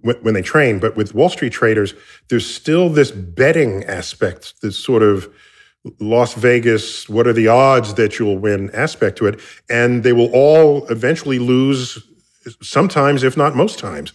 [0.00, 1.94] when they train, but with Wall Street traders,
[2.28, 5.28] there's still this betting aspect, this sort of
[5.98, 9.40] Las Vegas, what are the odds that you'll win aspect to it.
[9.68, 11.98] And they will all eventually lose
[12.62, 14.12] sometimes, if not most times.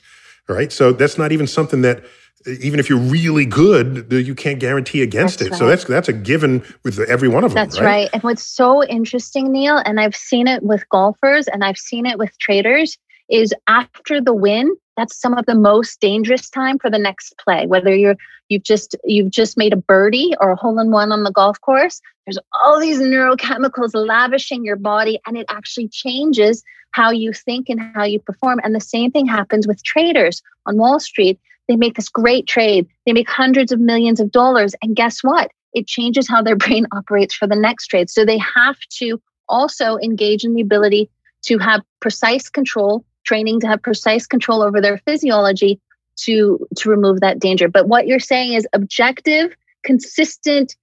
[0.47, 0.71] right?
[0.71, 2.03] So that's not even something that
[2.47, 5.57] even if you're really good, you can't guarantee against That's it.
[5.57, 7.55] So that's that's a given with every one of them.
[7.55, 8.09] That's right.
[8.13, 12.17] And what's so interesting, Neil, and I've seen it with golfers and I've seen it
[12.17, 12.97] with traders,
[13.29, 17.67] is after the win, that's some of the most dangerous time for the next play.
[17.67, 18.15] Whether you're
[18.49, 21.59] you've just you've just made a birdie or a hole in one on the golf
[21.61, 27.69] course, there's all these neurochemicals lavishing your body, and it actually changes how you think
[27.69, 28.59] and how you perform.
[28.63, 31.39] And the same thing happens with traders on Wall Street.
[31.67, 32.87] They make this great trade.
[33.05, 34.75] They make hundreds of millions of dollars.
[34.81, 35.51] And guess what?
[35.73, 38.09] It changes how their brain operates for the next trade.
[38.09, 41.09] So they have to also engage in the ability
[41.43, 45.79] to have precise control, training to have precise control over their physiology
[46.17, 47.67] to, to remove that danger.
[47.67, 50.75] But what you're saying is objective, consistent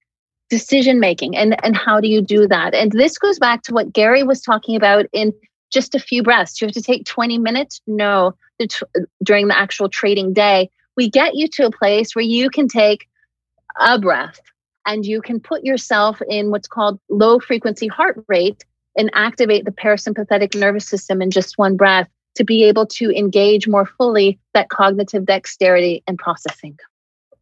[0.49, 1.35] decision making.
[1.35, 2.73] And, and how do you do that?
[2.73, 5.33] And this goes back to what Gary was talking about in
[5.71, 6.57] just a few breaths.
[6.57, 7.81] Do you have to take 20 minutes?
[7.87, 8.35] No,
[9.23, 10.69] during the actual trading day.
[10.95, 13.07] We get you to a place where you can take
[13.79, 14.39] a breath
[14.85, 18.63] and you can put yourself in what's called low frequency heart rate
[18.97, 23.67] and activate the parasympathetic nervous system in just one breath to be able to engage
[23.67, 26.77] more fully that cognitive dexterity and processing.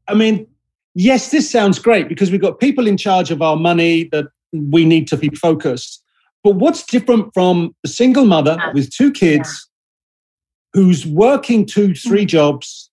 [0.08, 0.48] I mean,
[0.96, 4.86] yes, this sounds great because we've got people in charge of our money that we
[4.86, 6.03] need to be focused.
[6.44, 8.72] But what's different from a single mother Yeah.
[8.74, 9.70] with two kids
[10.74, 12.90] who's working two, three jobs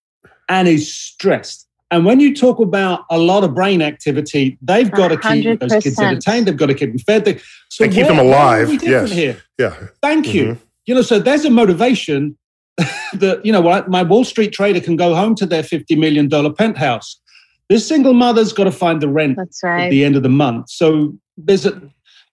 [0.49, 1.67] and is stressed?
[1.91, 5.83] And when you talk about a lot of brain activity, they've got to keep those
[5.83, 6.47] kids entertained.
[6.47, 7.25] They've got to keep them fed.
[7.25, 9.11] They, so keep them alive, we yes.
[9.11, 9.43] Here?
[9.59, 9.75] Yeah.
[10.01, 10.45] Thank you.
[10.45, 10.63] Mm-hmm.
[10.87, 12.39] You know, so there's a motivation
[13.15, 17.21] that, you know, my Wall Street trader can go home to their $50 million penthouse.
[17.69, 20.71] This single mother's got to find the rent That's at the end of the month.
[20.71, 21.81] So there's a,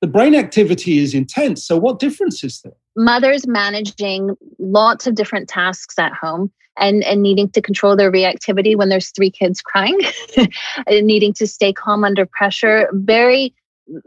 [0.02, 1.66] the brain activity is intense.
[1.66, 2.74] So what difference is there?
[2.98, 8.76] mothers managing lots of different tasks at home and, and needing to control their reactivity
[8.76, 10.00] when there's three kids crying
[10.88, 13.54] and needing to stay calm under pressure very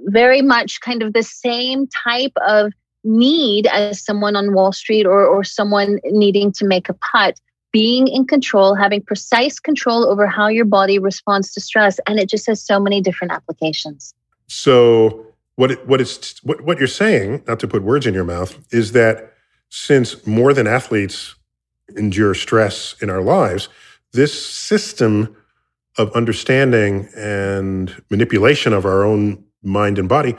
[0.07, 2.71] very much kind of the same type of
[3.03, 7.41] need as someone on wall street or, or someone needing to make a putt
[7.73, 12.29] being in control having precise control over how your body responds to stress and it
[12.29, 14.13] just has so many different applications
[14.49, 15.30] So
[15.61, 18.59] what it, what it's what, what you're saying, not to put words in your mouth,
[18.73, 19.35] is that
[19.69, 21.35] since more than athletes
[21.97, 23.69] endure stress in our lives,
[24.13, 25.37] this system
[25.99, 30.35] of understanding and manipulation of our own mind and body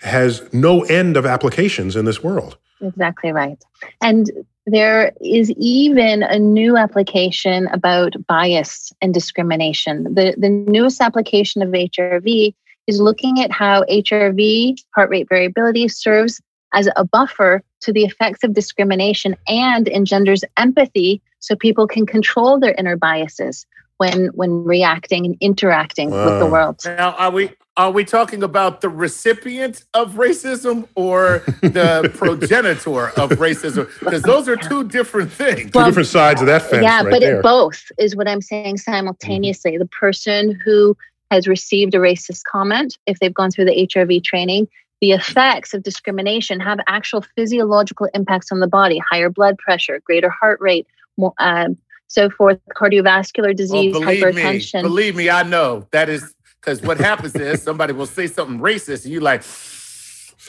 [0.00, 2.58] has no end of applications in this world.
[2.82, 3.64] Exactly right.
[4.02, 4.30] And
[4.66, 10.04] there is even a new application about bias and discrimination.
[10.12, 12.54] The, the newest application of HRV
[12.86, 16.40] is looking at how HRV, heart rate variability, serves
[16.72, 22.58] as a buffer to the effects of discrimination and engenders empathy so people can control
[22.58, 23.66] their inner biases
[23.98, 26.80] when when reacting and interacting with the world.
[26.84, 33.30] Now, are we are we talking about the recipient of racism or the progenitor of
[33.30, 33.88] racism?
[34.00, 35.70] Because those are two different things.
[35.70, 37.38] Two different sides of that fence yeah right but there.
[37.38, 39.80] it both is what i'm saying simultaneously mm-hmm.
[39.80, 40.96] the person who
[41.30, 44.68] has received a racist comment if they've gone through the hrv training
[45.00, 50.30] the effects of discrimination have actual physiological impacts on the body higher blood pressure greater
[50.30, 51.76] heart rate more, um,
[52.08, 56.34] so forth cardiovascular disease Oh, believe me, hypertension believe me, I know that is
[56.66, 59.44] because what happens is somebody will say something racist, and you're like,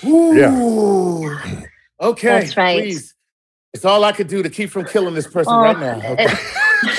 [0.04, 1.38] ooh,
[2.02, 2.82] okay, That's right.
[2.82, 3.14] please.
[3.74, 6.02] It's all I could do to keep from killing this person Oh, right now.
[6.14, 6.34] Okay.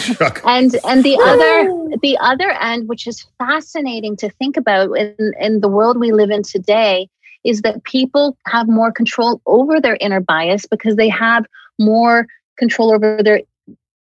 [0.03, 0.41] Chuck.
[0.45, 5.61] and and the other the other end which is fascinating to think about in, in
[5.61, 7.09] the world we live in today
[7.45, 11.47] is that people have more control over their inner bias because they have
[11.79, 12.27] more
[12.57, 13.43] control over their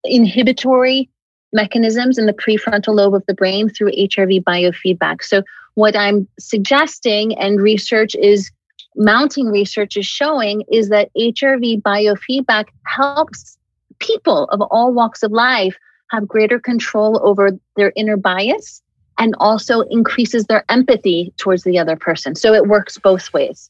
[0.04, 1.08] inhibitory
[1.52, 5.22] mechanisms in the prefrontal lobe of the brain through HRV biofeedback.
[5.22, 5.42] So
[5.74, 8.50] what I'm suggesting and research is
[8.96, 13.57] mounting research is showing is that HRV biofeedback helps
[14.00, 15.76] people of all walks of life
[16.10, 18.82] have greater control over their inner bias
[19.18, 22.34] and also increases their empathy towards the other person.
[22.34, 23.68] So it works both ways.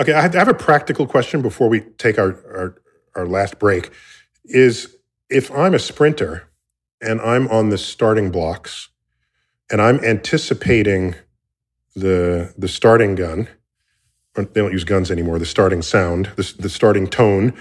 [0.00, 2.82] Okay, I have a practical question before we take our, our
[3.14, 3.90] our last break.
[4.44, 4.96] Is
[5.30, 6.48] if I'm a sprinter
[7.00, 8.88] and I'm on the starting blocks
[9.70, 11.14] and I'm anticipating
[11.94, 13.48] the the starting gun,
[14.34, 15.38] they don't use guns anymore.
[15.38, 17.54] The starting sound, the the starting tone.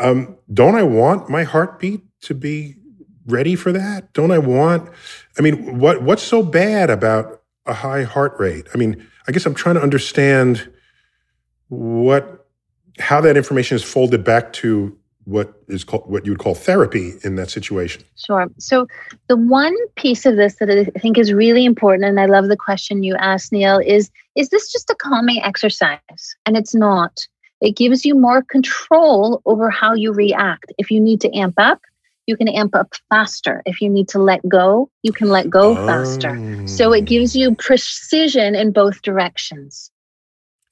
[0.00, 2.76] Um, don't I want my heartbeat to be
[3.26, 4.12] ready for that?
[4.12, 4.90] Don't I want?
[5.38, 8.66] I mean, what what's so bad about a high heart rate?
[8.74, 10.70] I mean, I guess I'm trying to understand
[11.68, 12.46] what
[12.98, 17.12] how that information is folded back to what is called what you would call therapy
[17.22, 18.02] in that situation?
[18.16, 18.48] Sure.
[18.58, 18.86] So
[19.28, 22.56] the one piece of this that I think is really important, and I love the
[22.56, 26.36] question you asked, Neil, is is this just a calming exercise?
[26.46, 27.26] And it's not.
[27.60, 30.72] It gives you more control over how you react.
[30.78, 31.80] If you need to amp up,
[32.26, 33.62] you can amp up faster.
[33.66, 35.86] If you need to let go, you can let go oh.
[35.86, 36.66] faster.
[36.66, 37.04] So it oh.
[37.04, 39.90] gives you precision in both directions.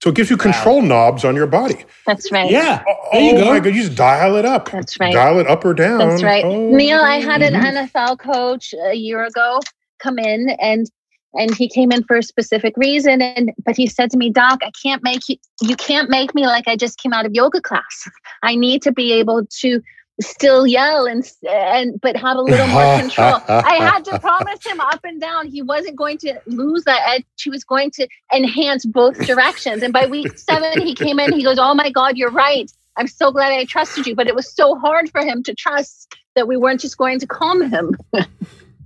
[0.02, 0.86] So it gives you control wow.
[0.86, 1.84] knobs on your body.
[2.06, 2.50] That's right.
[2.50, 2.84] Yeah.
[2.86, 3.50] Oh, there you oh go.
[3.50, 4.70] my God, you just dial it up.
[4.70, 5.12] That's right.
[5.12, 5.98] Dial it up or down.
[5.98, 6.44] That's right.
[6.44, 6.70] Oh.
[6.70, 7.98] Neil, I had an mm-hmm.
[7.98, 9.58] NFL coach a year ago
[9.98, 10.88] come in and
[11.34, 14.58] and he came in for a specific reason and but he said to me doc
[14.62, 17.60] i can't make you you can't make me like i just came out of yoga
[17.60, 18.08] class
[18.42, 19.80] i need to be able to
[20.20, 23.40] still yell and and but have a little more control.
[23.48, 27.24] I had to promise him up and down he wasn't going to lose that edge.
[27.42, 29.82] He was going to enhance both directions.
[29.82, 31.32] And by week seven, he came in.
[31.32, 32.70] He goes, "Oh my God, you're right.
[32.96, 36.14] I'm so glad I trusted you." But it was so hard for him to trust
[36.34, 37.96] that we weren't just going to calm him.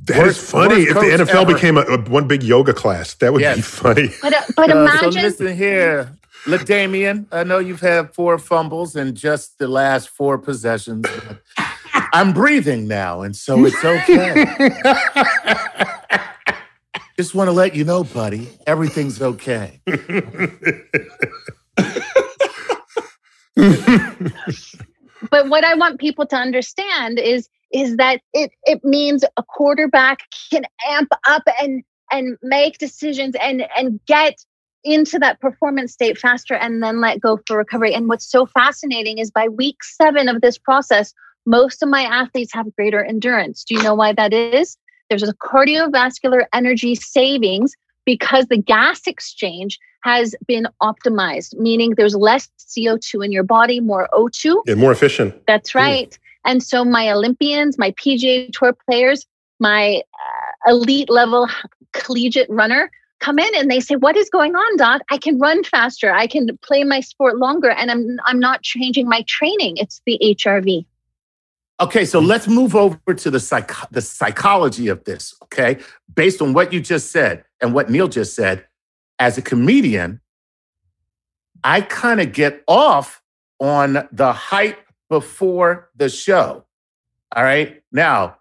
[0.06, 0.82] That is funny.
[0.82, 1.54] If the NFL ever.
[1.54, 3.56] became a, a, one big yoga class, that would yes.
[3.56, 4.08] be funny.
[4.22, 5.12] But, uh, but uh, imagine.
[5.12, 6.18] So listen here.
[6.46, 11.06] look, LaDainian, I know you've had four fumbles in just the last four possessions.
[12.14, 14.44] I'm breathing now, and so it's okay.
[17.16, 19.80] just want to let you know, buddy, everything's okay.
[25.30, 30.20] but what I want people to understand is is that it it means a quarterback
[30.50, 34.34] can amp up and and make decisions and and get
[34.84, 37.94] into that performance state faster and then let go for recovery.
[37.94, 41.14] And what's so fascinating is by week seven of this process,
[41.46, 43.64] most of my athletes have greater endurance.
[43.64, 44.76] Do you know why that is?
[45.08, 52.48] There's a cardiovascular energy savings because the gas exchange has been optimized, meaning there's less
[52.58, 54.62] CO2 in your body, more O2.
[54.66, 55.34] Yeah, more efficient.
[55.46, 56.10] That's right.
[56.10, 56.18] Mm.
[56.44, 59.26] And so my Olympians, my PGA Tour players,
[59.60, 61.48] my uh, elite level
[61.92, 62.90] collegiate runner,
[63.20, 65.02] come in and they say, "What is going on, doc?
[65.10, 66.12] I can run faster.
[66.12, 69.76] I can play my sport longer and I'm I'm not changing my training.
[69.76, 70.84] It's the HRV."
[71.80, 75.78] Okay, so let's move over to the psych- the psychology of this, okay?
[76.14, 78.66] Based on what you just said and what Neil just said,
[79.18, 80.20] as a comedian,
[81.64, 83.22] I kind of get off
[83.58, 84.78] on the hype
[85.12, 86.64] before the show.
[87.36, 87.82] All right?
[87.92, 88.38] Now,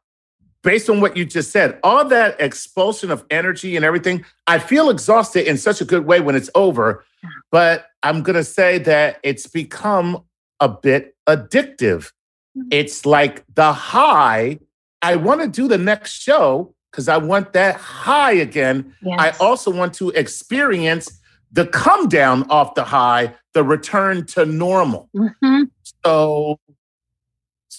[0.64, 4.90] based on what you just said, all that expulsion of energy and everything, I feel
[4.90, 7.04] exhausted in such a good way when it's over.
[7.52, 10.24] But I'm going to say that it's become
[10.62, 12.14] a bit addictive.
[12.58, 12.70] Mm-hmm.
[12.72, 14.60] It's like the high.
[15.02, 18.96] I want to do the next show because I want that high again.
[19.02, 19.20] Yes.
[19.20, 21.20] I also want to experience
[21.52, 25.10] the come down off the high, the return to normal.
[25.14, 25.64] Mm-hmm.
[26.06, 26.60] So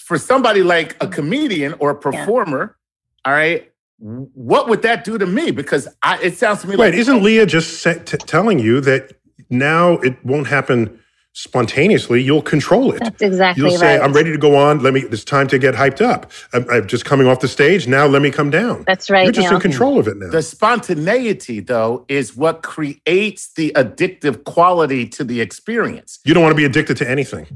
[0.01, 1.12] for somebody like a mm-hmm.
[1.12, 2.76] comedian or a performer,
[3.24, 3.30] yeah.
[3.30, 3.72] all right,
[4.03, 5.53] what would that do to me?
[5.53, 6.95] Because I, it sounds to me Wait, like.
[6.95, 9.12] isn't Leah just t- telling you that
[9.49, 10.99] now it won't happen
[11.34, 12.20] spontaneously?
[12.20, 12.99] You'll control it.
[12.99, 14.05] That's exactly You'll say, right.
[14.05, 14.82] I'm ready to go on.
[14.82, 16.32] Let me, it's time to get hyped up.
[16.53, 17.86] I'm, I'm, just coming off the stage.
[17.86, 18.82] Now let me come down.
[18.88, 19.22] That's right.
[19.22, 20.30] You're just in control of it now.
[20.30, 26.18] The spontaneity, though, is what creates the addictive quality to the experience.
[26.24, 27.47] You don't want to be addicted to anything.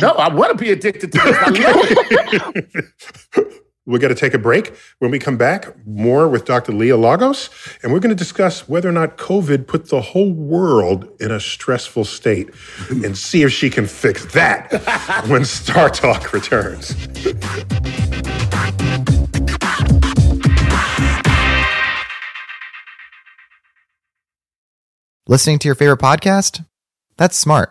[0.00, 1.36] No, I want to be addicted to this.
[1.38, 3.62] I love it.
[3.86, 4.74] We're going to take a break.
[4.98, 6.72] When we come back, more with Dr.
[6.72, 7.50] Leah Lagos,
[7.84, 11.38] and we're going to discuss whether or not COVID put the whole world in a
[11.38, 12.50] stressful state
[12.90, 14.72] and see if she can fix that
[15.28, 16.96] when Star Talk returns.
[25.28, 26.64] Listening to your favorite podcast?
[27.16, 27.70] That's smart.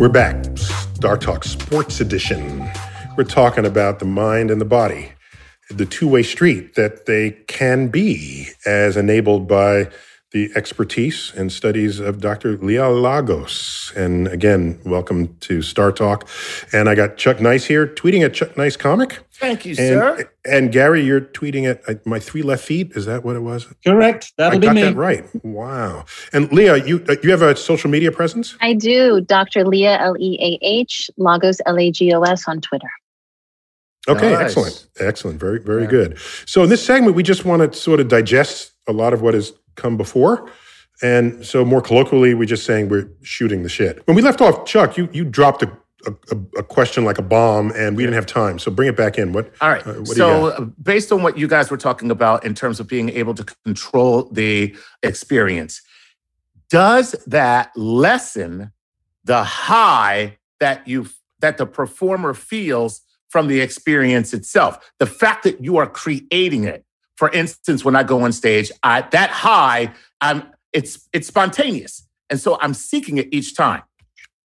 [0.00, 0.46] We're back.
[0.56, 2.66] Star Talk Sports Edition.
[3.16, 5.12] We're talking about the mind and the body,
[5.68, 9.90] the two way street that they can be as enabled by
[10.32, 12.56] the expertise and studies of Dr.
[12.58, 13.92] Leah Lagos.
[13.96, 16.28] And again, welcome to Star Talk.
[16.72, 19.18] And I got Chuck Nice here tweeting at Chuck Nice Comic.
[19.32, 20.30] Thank you, And, sir.
[20.44, 22.92] and Gary, you're tweeting at my three left feet.
[22.94, 23.66] Is that what it was?
[23.84, 24.32] Correct.
[24.36, 24.82] That'll I be got me.
[24.82, 25.24] that right.
[25.44, 26.04] Wow.
[26.32, 28.54] And Leah, you uh, you have a social media presence?
[28.60, 29.20] I do.
[29.22, 29.64] Dr.
[29.66, 32.88] Leah, L E A H, Lagos, L A G O S on Twitter.
[34.08, 34.40] Okay, Nice.
[34.42, 34.86] excellent.
[35.00, 35.40] Excellent.
[35.40, 35.88] Very, very Yeah.
[35.88, 36.18] good.
[36.46, 39.34] So in this segment, we just want to sort of digest a lot of what
[39.34, 40.50] has come before.
[41.02, 44.06] And so more colloquially, we're just saying we're shooting the shit.
[44.06, 45.72] When we left off, Chuck, you you dropped a
[46.06, 48.58] a, a- question like a bomb, and we didn't have time.
[48.58, 49.32] So bring it back in.
[49.32, 49.52] What?
[49.60, 49.86] All right.
[49.86, 52.88] Uh, what so, uh, based on what you guys were talking about in terms of
[52.88, 55.82] being able to control the experience,
[56.68, 58.72] does that lessen
[59.24, 61.06] the high that you
[61.40, 64.92] that the performer feels from the experience itself?
[64.98, 66.84] The fact that you are creating it.
[67.20, 69.92] For instance, when I go on stage, I, that high,
[70.22, 70.42] I'm
[70.72, 73.82] it's it's spontaneous, and so I'm seeking it each time.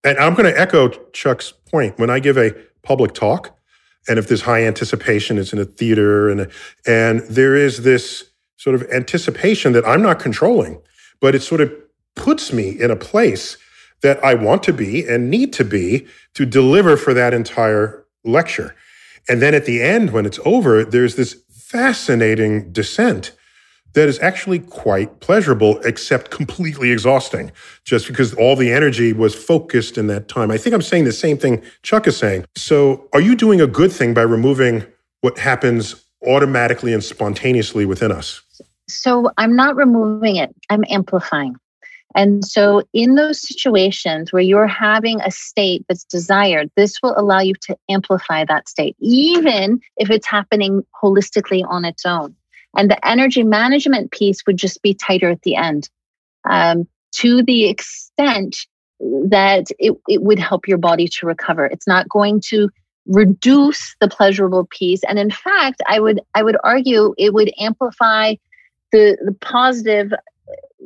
[0.03, 1.97] And I'm going to echo Chuck's point.
[1.97, 2.51] When I give a
[2.83, 3.57] public talk,
[4.09, 6.51] and if there's high anticipation, it's in a theater, and
[6.85, 10.83] and there is this sort of anticipation that I'm not controlling,
[11.21, 11.73] but it sort of
[12.17, 13.59] puts me in a place
[14.03, 18.75] that I want to be and need to be to deliver for that entire lecture.
[19.29, 21.37] And then at the end, when it's over, there's this
[21.67, 23.33] fascinating descent
[23.95, 27.51] that is actually quite pleasurable, except completely exhausting,
[27.85, 30.51] just because all the energy was focused in that time.
[30.51, 32.45] I think I'm saying the same thing Chuck is saying.
[32.55, 34.85] So, are you doing a good thing by removing
[35.23, 38.43] what happens automatically and spontaneously within us?
[38.89, 41.57] So I'm not removing it, I'm amplifying.
[42.17, 47.41] And so, in those situations where you're having a state that's desired, this will allow
[47.41, 52.35] you to amplify that state, even if it's happening holistically on its own.
[52.75, 55.91] And the energy management piece would just be tighter at the end
[56.49, 58.67] um, to the extent
[58.99, 61.67] that it, it would help your body to recover.
[61.67, 62.71] It's not going to
[63.07, 65.03] reduce the pleasurable piece.
[65.05, 68.37] And in fact, I would I would argue it would amplify
[68.91, 70.13] the the positive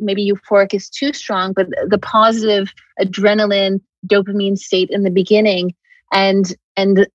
[0.01, 5.75] maybe euphoric is too strong, but the positive adrenaline, dopamine state in the beginning,
[6.13, 7.07] and and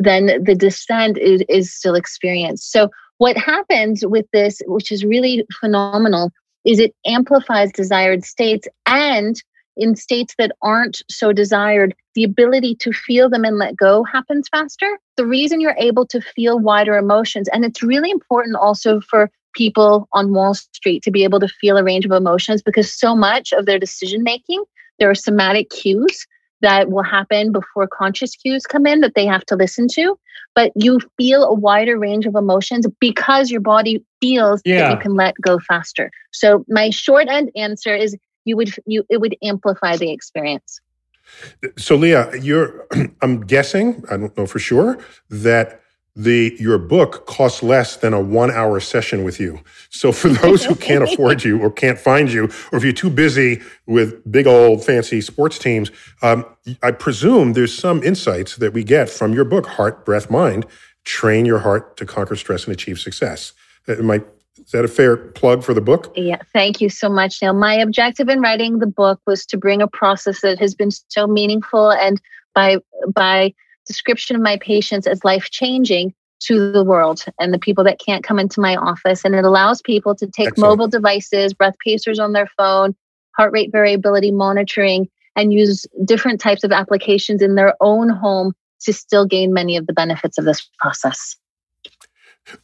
[0.00, 2.70] then the descent is, is still experienced.
[2.70, 6.30] So what happens with this, which is really phenomenal,
[6.64, 9.42] is it amplifies desired states and
[9.76, 14.48] in states that aren't so desired, the ability to feel them and let go happens
[14.50, 14.98] faster.
[15.16, 20.08] The reason you're able to feel wider emotions, and it's really important also for people
[20.12, 23.52] on Wall Street to be able to feel a range of emotions because so much
[23.52, 24.62] of their decision making,
[24.98, 26.26] there are somatic cues
[26.60, 30.18] that will happen before conscious cues come in that they have to listen to.
[30.54, 35.14] But you feel a wider range of emotions because your body feels that you can
[35.14, 36.10] let go faster.
[36.32, 40.80] So my short end answer is you would you it would amplify the experience.
[41.76, 42.86] So, Leah, you're
[43.22, 44.98] I'm guessing, I don't know for sure,
[45.30, 45.82] that
[46.18, 49.60] the your book costs less than a one hour session with you.
[49.88, 53.08] So for those who can't afford you or can't find you, or if you're too
[53.08, 56.44] busy with big old fancy sports teams, um,
[56.82, 60.66] I presume there's some insights that we get from your book, Heart, Breath, Mind.
[61.04, 63.52] Train your heart to conquer stress and achieve success.
[63.88, 64.16] Uh, Am I,
[64.56, 66.12] is that a fair plug for the book?
[66.16, 67.54] Yeah, thank you so much, Neil.
[67.54, 71.28] My objective in writing the book was to bring a process that has been so
[71.28, 72.20] meaningful and
[72.54, 72.78] by
[73.14, 73.54] by
[73.88, 78.22] description of my patients as life changing to the world and the people that can't
[78.22, 79.24] come into my office.
[79.24, 80.70] And it allows people to take Excellent.
[80.70, 82.94] mobile devices, breath pacers on their phone,
[83.36, 88.92] heart rate variability monitoring, and use different types of applications in their own home to
[88.92, 91.36] still gain many of the benefits of this process.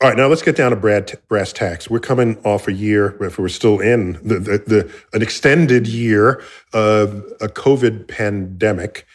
[0.00, 1.90] All right, now let's get down to brad, brass tacks.
[1.90, 6.42] We're coming off a year, if we're still in the, the, the an extended year
[6.72, 9.06] of a COVID pandemic,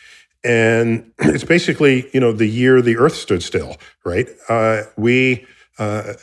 [0.44, 3.78] and it's basically you know the year the Earth stood still.
[4.06, 4.28] Right?
[4.50, 5.46] Uh, we
[5.80, 6.14] Uh,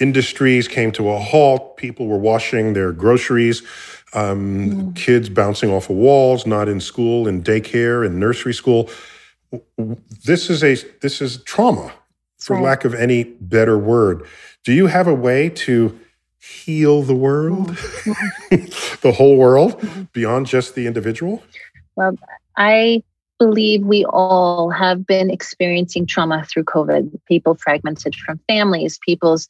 [0.00, 1.76] industries came to a halt.
[1.76, 3.62] People were washing their groceries.
[4.12, 4.96] Um, mm.
[4.96, 8.90] Kids bouncing off of walls, not in school, in daycare, in nursery school.
[10.24, 11.92] This is a this is trauma,
[12.38, 12.64] for right.
[12.64, 14.26] lack of any better word.
[14.64, 15.98] Do you have a way to
[16.38, 17.68] heal the world,
[18.50, 19.00] mm.
[19.00, 20.12] the whole world, mm.
[20.12, 21.42] beyond just the individual?
[21.96, 22.16] Well,
[22.56, 23.02] I
[23.38, 27.18] believe we all have been experiencing trauma through COVID.
[27.26, 29.48] People fragmented from families, people's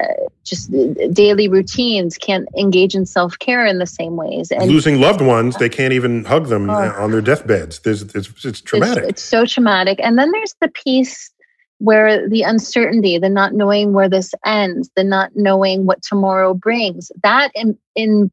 [0.00, 0.72] uh, just
[1.12, 4.50] daily routines can't engage in self care in the same ways.
[4.50, 7.80] And losing loved ones, they can't even hug them uh, on their deathbeds.
[7.80, 9.04] There's, it's, it's traumatic.
[9.04, 10.00] It's, it's so traumatic.
[10.02, 11.30] And then there's the piece
[11.78, 17.12] where the uncertainty, the not knowing where this ends, the not knowing what tomorrow brings,
[17.22, 18.30] that in, in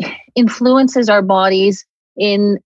[0.34, 1.86] influences our bodies
[2.18, 2.58] in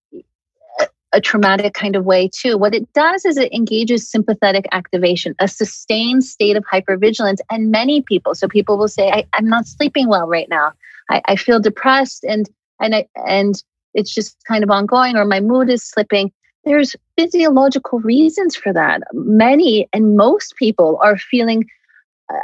[1.14, 2.58] a traumatic kind of way too.
[2.58, 7.38] What it does is it engages sympathetic activation, a sustained state of hypervigilance.
[7.50, 10.72] And many people, so people will say, I, am not sleeping well right now.
[11.08, 12.50] I, I feel depressed and
[12.80, 13.54] and I, and
[13.94, 16.32] it's just kind of ongoing, or my mood is slipping.
[16.64, 19.02] There's physiological reasons for that.
[19.12, 21.64] Many and most people are feeling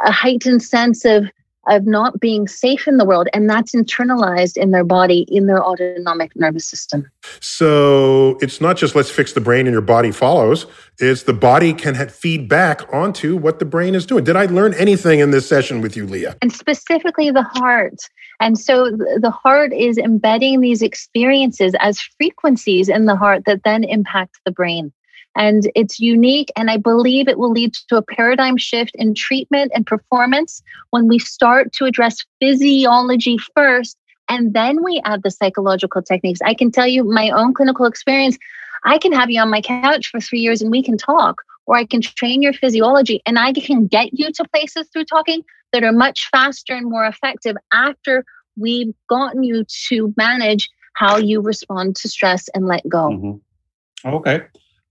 [0.04, 1.24] a heightened sense of
[1.68, 5.62] of not being safe in the world and that's internalized in their body in their
[5.62, 7.11] autonomic nervous system.
[7.40, 10.66] So it's not just let's fix the brain and your body follows
[10.98, 14.24] it's the body can feed back onto what the brain is doing.
[14.24, 16.36] Did i learn anything in this session with you leah?
[16.42, 17.96] And specifically the heart.
[18.40, 23.84] And so the heart is embedding these experiences as frequencies in the heart that then
[23.84, 24.92] impact the brain
[25.37, 26.51] and it's unique.
[26.57, 31.09] And I believe it will lead to a paradigm shift in treatment and performance when
[31.09, 33.97] we start to address physiology first
[34.31, 36.41] and then we add the psychological techniques.
[36.45, 38.39] I can tell you my own clinical experience.
[38.85, 41.76] I can have you on my couch for three years and we can talk, or
[41.76, 45.83] I can train your physiology and I can get you to places through talking that
[45.83, 48.24] are much faster and more effective after
[48.57, 53.11] we've gotten you to manage how you respond to stress and let go.
[53.11, 54.14] Mm-hmm.
[54.14, 54.43] Okay.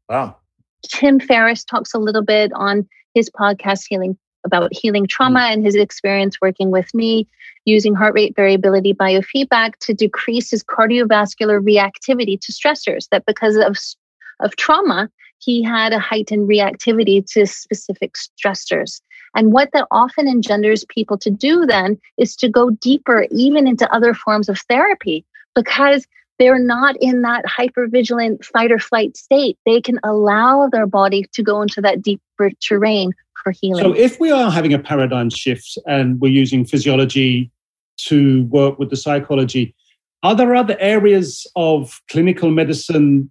[0.10, 0.36] Wow.
[0.88, 5.53] Tim Ferriss talks a little bit on his podcast, Healing, about healing trauma mm.
[5.53, 7.28] and his experience working with me
[7.66, 13.07] using heart rate variability biofeedback to decrease his cardiovascular reactivity to stressors.
[13.12, 13.78] That because of,
[14.39, 19.01] of trauma, he had a heightened reactivity to specific stressors.
[19.36, 23.93] And what that often engenders people to do then is to go deeper, even into
[23.93, 26.07] other forms of therapy, because
[26.40, 29.58] they're not in that hypervigilant fight or flight state.
[29.66, 33.12] They can allow their body to go into that deeper terrain
[33.44, 33.84] for healing.
[33.84, 37.52] So, if we are having a paradigm shift and we're using physiology
[38.06, 39.76] to work with the psychology,
[40.24, 43.30] are there other areas of clinical medicine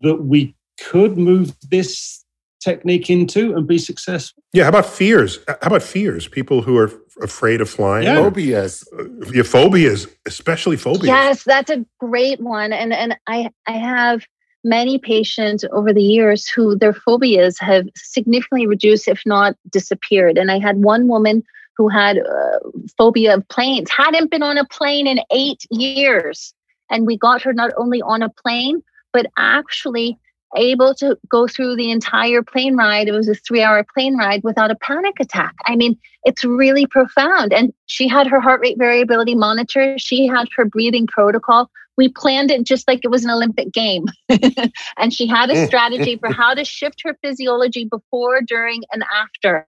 [0.00, 2.23] that we could move this
[2.64, 4.42] technique into and be successful.
[4.52, 4.64] Yeah.
[4.64, 5.38] How about fears?
[5.46, 6.26] How about fears?
[6.28, 6.90] People who are
[7.22, 8.04] afraid of flying.
[8.04, 8.22] Yeah.
[8.22, 8.84] Phobias.
[8.98, 11.06] Uh, yeah, phobias, especially phobias.
[11.06, 12.72] Yes, that's a great one.
[12.72, 14.26] And and I I have
[14.64, 20.38] many patients over the years who their phobias have significantly reduced, if not disappeared.
[20.38, 21.44] And I had one woman
[21.76, 22.58] who had uh,
[22.96, 26.54] phobia of planes, hadn't been on a plane in eight years.
[26.90, 30.18] And we got her not only on a plane, but actually
[30.56, 33.08] able to go through the entire plane ride.
[33.08, 35.54] It was a three hour plane ride without a panic attack.
[35.66, 37.52] I mean, it's really profound.
[37.52, 41.70] And she had her heart rate variability monitor, she had her breathing protocol.
[41.96, 44.06] We planned it just like it was an Olympic game.
[44.98, 49.64] and she had a strategy for how to shift her physiology before, during, and after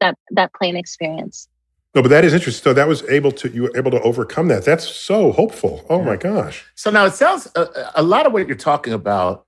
[0.00, 1.48] that, that plane experience.
[1.94, 2.62] No, but that is interesting.
[2.62, 4.64] So that was able to you were able to overcome that.
[4.64, 5.84] That's so hopeful.
[5.88, 6.04] Oh yeah.
[6.04, 6.64] my gosh.
[6.76, 9.46] So now it sounds a, a lot of what you're talking about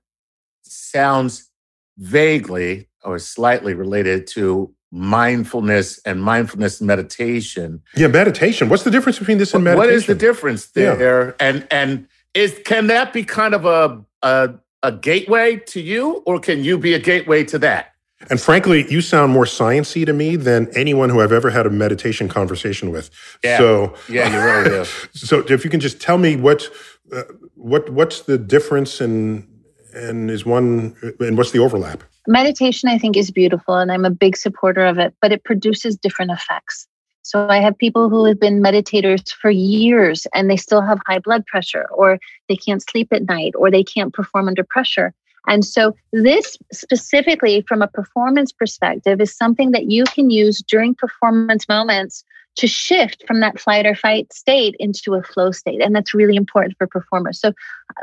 [0.63, 1.49] sounds
[1.97, 7.81] vaguely or slightly related to mindfulness and mindfulness meditation.
[7.95, 8.69] Yeah, meditation.
[8.69, 9.87] What's the difference between this and meditation?
[9.87, 11.27] What is the difference there?
[11.27, 11.33] Yeah.
[11.39, 14.53] And and is can that be kind of a, a
[14.83, 17.93] a gateway to you, or can you be a gateway to that?
[18.29, 21.69] And frankly, you sound more sciency to me than anyone who I've ever had a
[21.69, 23.09] meditation conversation with.
[23.43, 23.57] Yeah.
[23.57, 24.89] So yeah, you really do.
[25.13, 26.69] so if you can just tell me what
[27.11, 27.23] uh,
[27.55, 29.47] what what's the difference in
[29.93, 32.03] and is one and what's the overlap?
[32.27, 35.97] Meditation i think is beautiful and i'm a big supporter of it but it produces
[35.97, 36.87] different effects.
[37.23, 41.19] So i have people who have been meditators for years and they still have high
[41.19, 42.19] blood pressure or
[42.49, 45.13] they can't sleep at night or they can't perform under pressure.
[45.47, 50.95] And so this specifically from a performance perspective is something that you can use during
[50.95, 52.23] performance moments
[52.55, 56.35] to shift from that flight or fight state into a flow state and that's really
[56.35, 57.39] important for performers.
[57.39, 57.53] So uh,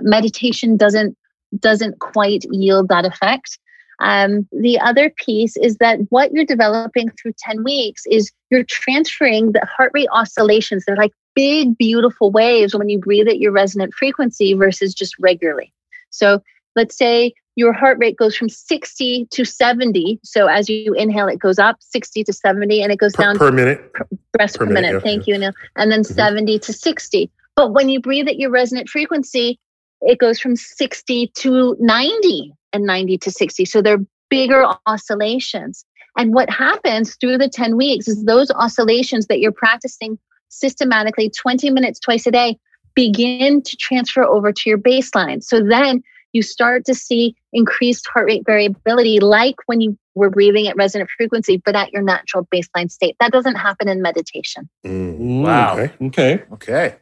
[0.02, 1.16] meditation doesn't
[1.58, 3.58] doesn't quite yield that effect.
[4.00, 9.52] Um, the other piece is that what you're developing through 10 weeks is you're transferring
[9.52, 10.84] the heart rate oscillations.
[10.86, 15.72] They're like big, beautiful waves when you breathe at your resonant frequency versus just regularly.
[16.08, 16.42] So
[16.76, 20.20] let's say your heart rate goes from 60 to 70.
[20.24, 23.38] So as you inhale, it goes up 60 to 70 and it goes per, down
[23.38, 23.92] per minute.
[23.92, 24.74] Per, per minute.
[24.74, 24.92] minute.
[24.94, 25.34] Yeah, Thank yeah.
[25.34, 25.52] you, Neil.
[25.76, 26.14] And then mm-hmm.
[26.14, 27.30] 70 to 60.
[27.54, 29.58] But when you breathe at your resonant frequency,
[30.02, 33.64] it goes from 60 to 90 and 90 to 60.
[33.64, 35.84] So they're bigger oscillations.
[36.16, 41.70] And what happens through the 10 weeks is those oscillations that you're practicing systematically 20
[41.70, 42.58] minutes twice a day
[42.94, 45.42] begin to transfer over to your baseline.
[45.42, 50.66] So then you start to see increased heart rate variability, like when you were breathing
[50.68, 53.16] at resonant frequency, but at your natural baseline state.
[53.20, 54.68] That doesn't happen in meditation.
[54.84, 55.78] Mm, wow.
[55.78, 55.92] Okay.
[56.06, 56.44] Okay.
[56.52, 56.96] Okay.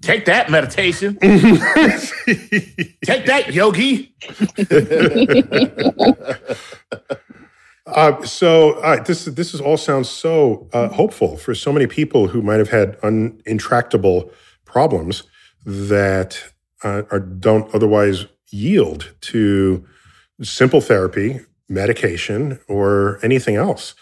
[0.00, 1.14] Take that meditation.
[1.20, 1.26] Take
[3.26, 4.14] that yogi.
[7.86, 12.28] uh, so uh, this this is all sounds so uh, hopeful for so many people
[12.28, 14.30] who might have had un- intractable
[14.64, 15.24] problems
[15.66, 16.40] that
[16.84, 19.84] uh, are, don't otherwise yield to
[20.42, 23.96] simple therapy, medication, or anything else.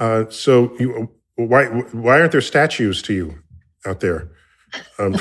[0.00, 3.42] Uh, so you, why why aren't there statues to you
[3.84, 4.30] out there?
[4.98, 5.12] Um,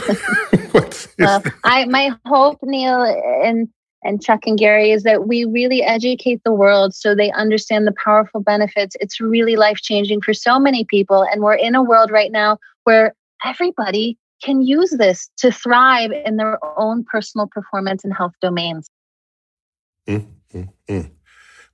[1.20, 3.04] well, I my hope, Neil,
[3.44, 3.68] and
[4.04, 7.94] and Chuck and Gary, is that we really educate the world so they understand the
[8.04, 8.96] powerful benefits.
[9.00, 12.58] It's really life changing for so many people, and we're in a world right now
[12.84, 18.90] where everybody can use this to thrive in their own personal performance and health domains.
[20.08, 21.12] Mm, mm, mm.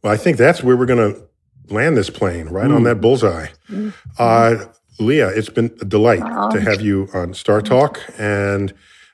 [0.01, 1.27] Well, I think that's where we're going to
[1.73, 2.85] land this plane, right on mm.
[2.85, 3.47] that bullseye.
[3.69, 3.89] Mm-hmm.
[4.17, 4.65] Uh,
[4.99, 6.51] Leah, it's been a delight oh.
[6.51, 7.99] to have you on Star Talk.
[8.17, 8.73] And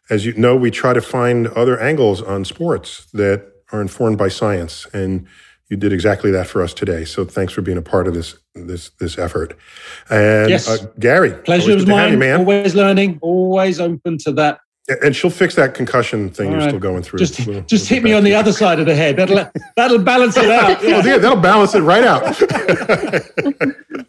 [0.09, 4.27] as you know, we try to find other angles on sports that are informed by
[4.27, 4.87] science.
[4.93, 5.27] And
[5.69, 7.05] you did exactly that for us today.
[7.05, 9.55] So thanks for being a part of this this this effort.
[10.09, 10.67] And yes.
[10.67, 12.13] uh, Gary, pleasure was mine.
[12.13, 12.39] You, man.
[12.39, 14.59] Always learning, always open to that.
[15.03, 16.69] And she'll fix that concussion thing All you're right.
[16.69, 17.19] still going through.
[17.19, 19.17] Just, we'll, just we'll hit me on the other side of the head.
[19.17, 20.81] That'll that'll balance it out.
[20.81, 20.89] Yeah.
[20.89, 22.23] well, yeah, that'll balance it right out.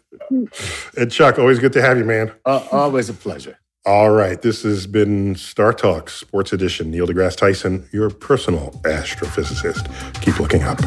[0.97, 2.31] and Chuck, always good to have you, man.
[2.45, 3.57] Uh, always a pleasure.
[3.85, 4.39] All right.
[4.41, 6.91] This has been Star Talk Sports Edition.
[6.91, 10.21] Neil deGrasse Tyson, your personal astrophysicist.
[10.21, 10.79] Keep looking up.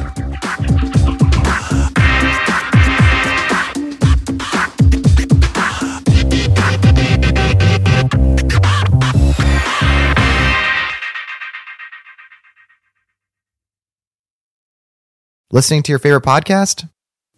[15.50, 16.88] Listening to your favorite podcast?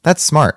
[0.03, 0.57] That's smart.